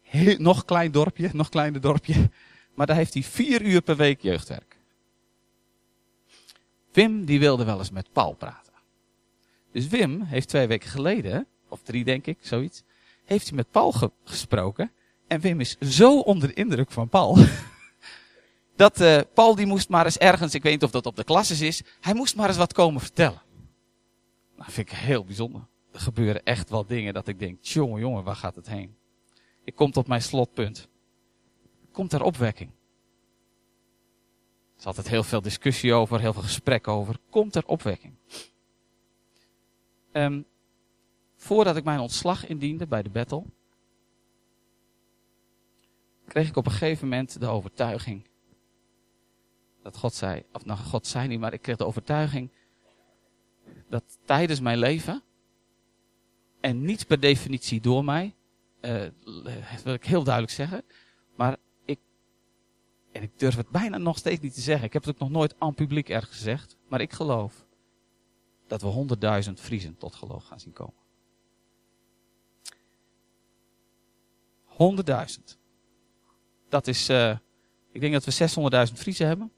[0.00, 2.30] Heel, nog klein dorpje, nog kleiner dorpje.
[2.74, 4.78] Maar daar heeft hij vier uur per week jeugdwerk.
[6.92, 8.69] Wim, die wilde wel eens met Paul praten.
[9.72, 12.82] Dus Wim heeft twee weken geleden, of drie denk ik, zoiets,
[13.24, 13.94] heeft hij met Paul
[14.24, 14.92] gesproken.
[15.26, 17.36] En Wim is zo onder de indruk van Paul.
[18.76, 21.24] dat uh, Paul die moest maar eens ergens, ik weet niet of dat op de
[21.24, 23.42] klasses is, hij moest maar eens wat komen vertellen.
[24.56, 25.66] Nou, vind ik heel bijzonder.
[25.92, 28.96] Er gebeuren echt wel dingen dat ik denk, jongen, jongen, waar gaat het heen?
[29.64, 30.88] Ik kom tot mijn slotpunt.
[31.92, 32.70] Komt er opwekking?
[32.70, 37.16] Er is altijd heel veel discussie over, heel veel gesprek over.
[37.30, 38.14] Komt er opwekking?
[40.12, 40.46] Um,
[41.36, 43.44] voordat ik mijn ontslag indiende bij de battle,
[46.26, 48.28] kreeg ik op een gegeven moment de overtuiging.
[49.82, 52.50] Dat God zei, of nou, God zei niet, maar ik kreeg de overtuiging
[53.88, 55.22] dat tijdens mijn leven,
[56.60, 58.34] en niet per definitie door mij,
[58.80, 60.84] uh, dat wil ik heel duidelijk zeggen,
[61.36, 61.98] maar ik,
[63.12, 65.30] en ik durf het bijna nog steeds niet te zeggen, ik heb het ook nog
[65.30, 67.66] nooit aan publiek ergens gezegd, maar ik geloof
[68.70, 70.94] dat we honderdduizend Friesen tot geloof gaan zien komen.
[74.64, 75.58] Honderdduizend.
[76.68, 77.38] Dat is, uh,
[77.92, 79.52] ik denk dat we 600.000 Friesen hebben.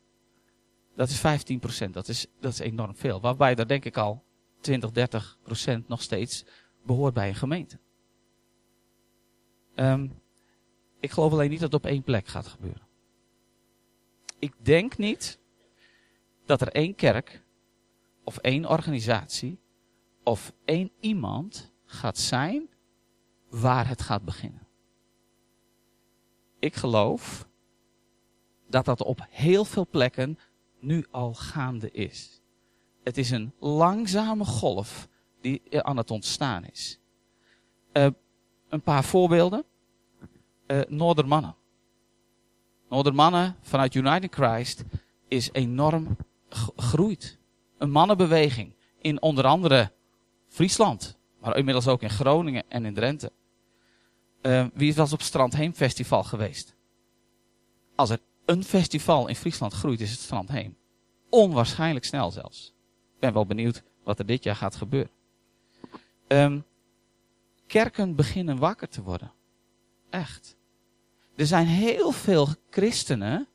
[0.95, 1.95] Dat is 15 procent.
[1.95, 3.21] Dat is, dat is enorm veel.
[3.21, 4.25] Waarbij daar denk ik al
[4.61, 6.45] 20, 30 procent nog steeds
[6.83, 7.79] behoort bij een gemeente.
[9.75, 10.23] Um,
[11.01, 12.87] ik geloof alleen niet dat het op één plek gaat gebeuren.
[14.39, 15.39] Ik denk niet
[16.45, 17.43] dat er één kerk
[18.25, 19.61] of één organisatie
[20.23, 22.69] of één iemand gaat zijn
[23.49, 24.67] waar het gaat beginnen.
[26.59, 27.49] Ik geloof
[28.69, 30.39] dat dat op heel veel plekken
[30.81, 32.41] nu al gaande is.
[33.03, 35.09] Het is een langzame golf
[35.41, 36.99] die aan het ontstaan is.
[37.93, 38.07] Uh,
[38.69, 39.65] een paar voorbeelden.
[40.67, 41.57] Uh, Noordermannen.
[42.89, 44.85] Noordermannen vanuit United Christ
[45.29, 46.17] is enorm
[46.49, 47.39] gegroeid.
[47.83, 49.93] Een mannenbeweging in onder andere
[50.49, 53.33] Friesland, maar inmiddels ook in Groningen en in Drenthe.
[54.43, 56.75] Uh, wie was op Strandheem Festival geweest?
[57.95, 60.77] Als er een festival in Friesland groeit, is het Strandheem.
[61.29, 62.75] Onwaarschijnlijk snel zelfs.
[63.15, 65.13] Ik ben wel benieuwd wat er dit jaar gaat gebeuren.
[66.29, 66.65] Um,
[67.67, 69.33] kerken beginnen wakker te worden.
[70.11, 70.57] Echt.
[71.37, 73.47] Er zijn heel veel christenen.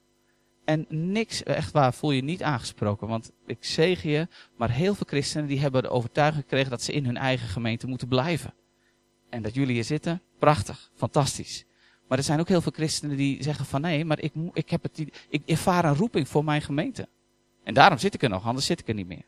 [0.68, 3.08] En niks, echt waar, voel je niet aangesproken.
[3.08, 6.92] Want ik zeg je, maar heel veel christenen die hebben de overtuiging gekregen dat ze
[6.92, 8.54] in hun eigen gemeente moeten blijven.
[9.30, 11.66] En dat jullie hier zitten, prachtig, fantastisch.
[12.08, 14.84] Maar er zijn ook heel veel christenen die zeggen van nee, maar ik, ik, heb
[14.84, 17.08] het, ik ervaar een roeping voor mijn gemeente.
[17.64, 19.26] En daarom zit ik er nog, anders zit ik er niet meer.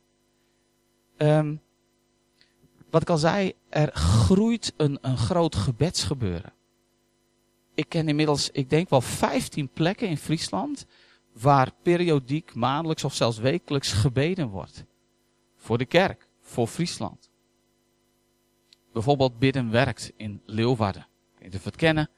[1.17, 1.61] Um,
[2.89, 6.53] wat ik al zei, er groeit een, een groot gebedsgebeuren.
[7.73, 10.85] Ik ken inmiddels, ik denk wel 15 plekken in Friesland
[11.33, 14.85] waar periodiek, maandelijks of zelfs wekelijks gebeden wordt.
[15.55, 17.29] Voor de kerk, voor Friesland.
[18.93, 21.07] Bijvoorbeeld Bidden werkt in Leeuwarden.
[21.41, 22.09] Niet of het kennen,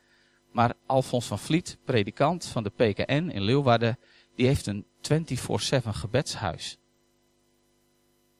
[0.51, 3.99] maar Alfons van Vliet, predikant van de PKN in Leeuwarden,
[4.35, 6.77] die heeft een 24-7 gebedshuis.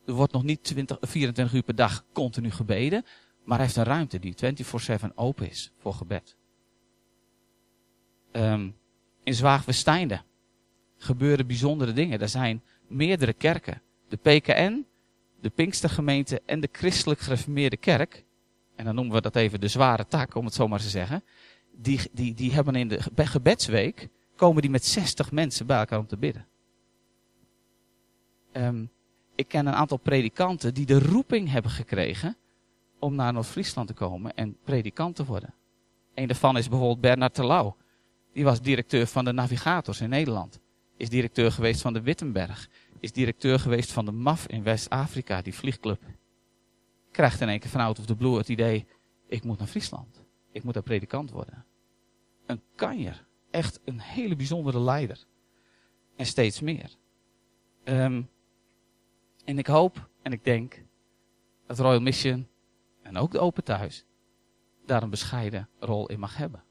[0.05, 3.05] Er wordt nog niet 20, 24 uur per dag continu gebeden,
[3.43, 4.35] maar hij heeft een ruimte die
[5.09, 6.35] 24-7 open is voor gebed.
[8.31, 8.75] Um,
[9.23, 10.21] in Zwaagwesteinde
[11.03, 12.19] gebeuren bijzondere dingen.
[12.19, 13.81] Er zijn meerdere kerken.
[14.07, 14.85] De PKN,
[15.41, 18.25] de Pinkstergemeente en de Christelijk Gereformeerde Kerk.
[18.75, 21.23] En dan noemen we dat even de zware tak, om het zo maar te zeggen.
[21.71, 26.07] Die, die, die hebben in de gebedsweek, komen die met 60 mensen bij elkaar om
[26.07, 26.47] te bidden.
[28.53, 28.89] Um,
[29.35, 32.37] ik ken een aantal predikanten die de roeping hebben gekregen
[32.99, 35.53] om naar Noord-Friesland te komen en predikant te worden.
[36.13, 37.75] Een daarvan is bijvoorbeeld Bernard Terlouw.
[38.33, 40.59] Die was directeur van de Navigators in Nederland.
[41.01, 42.69] Is directeur geweest van de Wittenberg.
[42.99, 46.01] Is directeur geweest van de MAF in West-Afrika, die vliegclub.
[47.11, 48.85] Krijgt in één keer van out of the blue het idee,
[49.27, 50.23] ik moet naar Friesland.
[50.51, 51.65] Ik moet daar predikant worden.
[52.45, 53.25] Een kanjer.
[53.51, 55.25] Echt een hele bijzondere leider.
[56.15, 56.95] En steeds meer.
[57.83, 58.29] Um,
[59.45, 60.83] en ik hoop en ik denk
[61.67, 62.47] dat Royal Mission
[63.01, 64.05] en ook de Open Thuis
[64.85, 66.63] daar een bescheiden rol in mag hebben.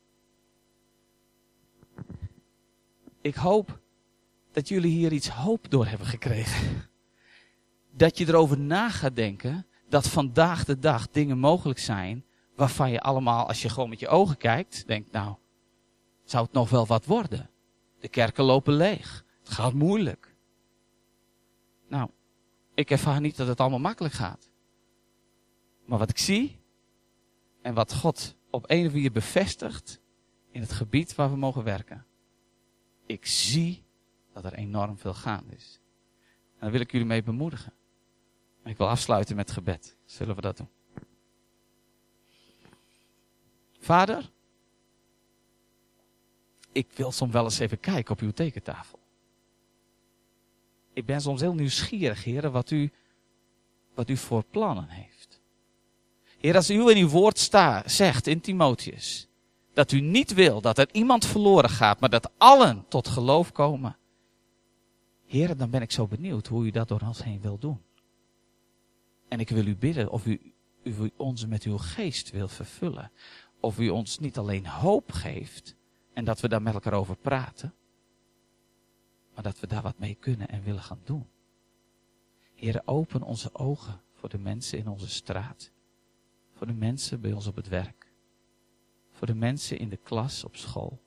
[3.20, 3.78] Ik hoop
[4.53, 6.89] dat jullie hier iets hoop door hebben gekregen.
[7.91, 12.25] Dat je erover na gaat denken dat vandaag de dag dingen mogelijk zijn
[12.55, 15.35] waarvan je allemaal, als je gewoon met je ogen kijkt, denkt, nou,
[16.25, 17.51] zou het nog wel wat worden?
[18.01, 19.25] De kerken lopen leeg.
[19.39, 20.35] Het gaat moeilijk.
[21.89, 22.11] Nou,
[22.75, 24.51] ik ervaar niet dat het allemaal makkelijk gaat.
[25.85, 26.61] Maar wat ik zie
[27.63, 30.01] en wat God op een of andere manier bevestigt
[30.51, 32.07] in het gebied waar we mogen werken.
[33.07, 33.85] Ik zie
[34.33, 35.81] dat er enorm veel gaande is.
[36.53, 37.72] En daar wil ik jullie mee bemoedigen.
[38.62, 39.97] En ik wil afsluiten met gebed.
[40.05, 40.68] Zullen we dat doen?
[43.78, 44.31] Vader,
[46.72, 49.01] ik wil soms wel eens even kijken op uw tekentafel
[50.93, 52.91] ik ben soms heel nieuwsgierig, heren, wat u,
[53.95, 55.41] wat u voor plannen heeft.
[56.39, 59.28] Heer, als u in uw woord sta, zegt in Timotheus,
[59.74, 63.97] dat u niet wil dat er iemand verloren gaat, maar dat allen tot geloof komen.
[65.31, 67.83] Heer, dan ben ik zo benieuwd hoe u dat door ons heen wil doen.
[69.28, 70.53] En ik wil u bidden of u,
[70.83, 73.11] u ons met uw geest wil vervullen.
[73.61, 75.76] Of u ons niet alleen hoop geeft
[76.12, 77.74] en dat we daar met elkaar over praten,
[79.35, 81.26] maar dat we daar wat mee kunnen en willen gaan doen.
[82.55, 85.70] Heer, open onze ogen voor de mensen in onze straat,
[86.55, 88.12] voor de mensen bij ons op het werk,
[89.11, 91.03] voor de mensen in de klas op school.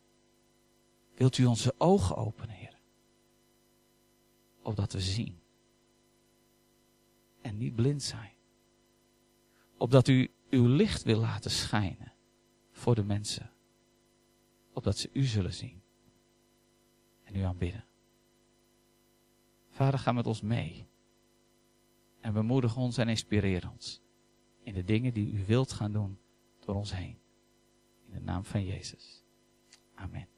[1.16, 2.63] Wilt u onze ogen openen?
[4.64, 5.40] Opdat we zien
[7.42, 8.32] en niet blind zijn.
[9.78, 12.14] Opdat u uw licht wil laten schijnen
[12.72, 13.52] voor de mensen.
[14.74, 15.82] Opdat ze u zullen zien
[17.24, 17.86] en u aanbidden.
[19.70, 20.88] Vader, ga met ons mee.
[22.20, 24.02] En bemoedig ons en inspireer ons.
[24.64, 26.20] In de dingen die u wilt gaan doen
[26.60, 27.18] door ons heen.
[28.06, 29.24] In de naam van Jezus.
[29.96, 30.33] Amen.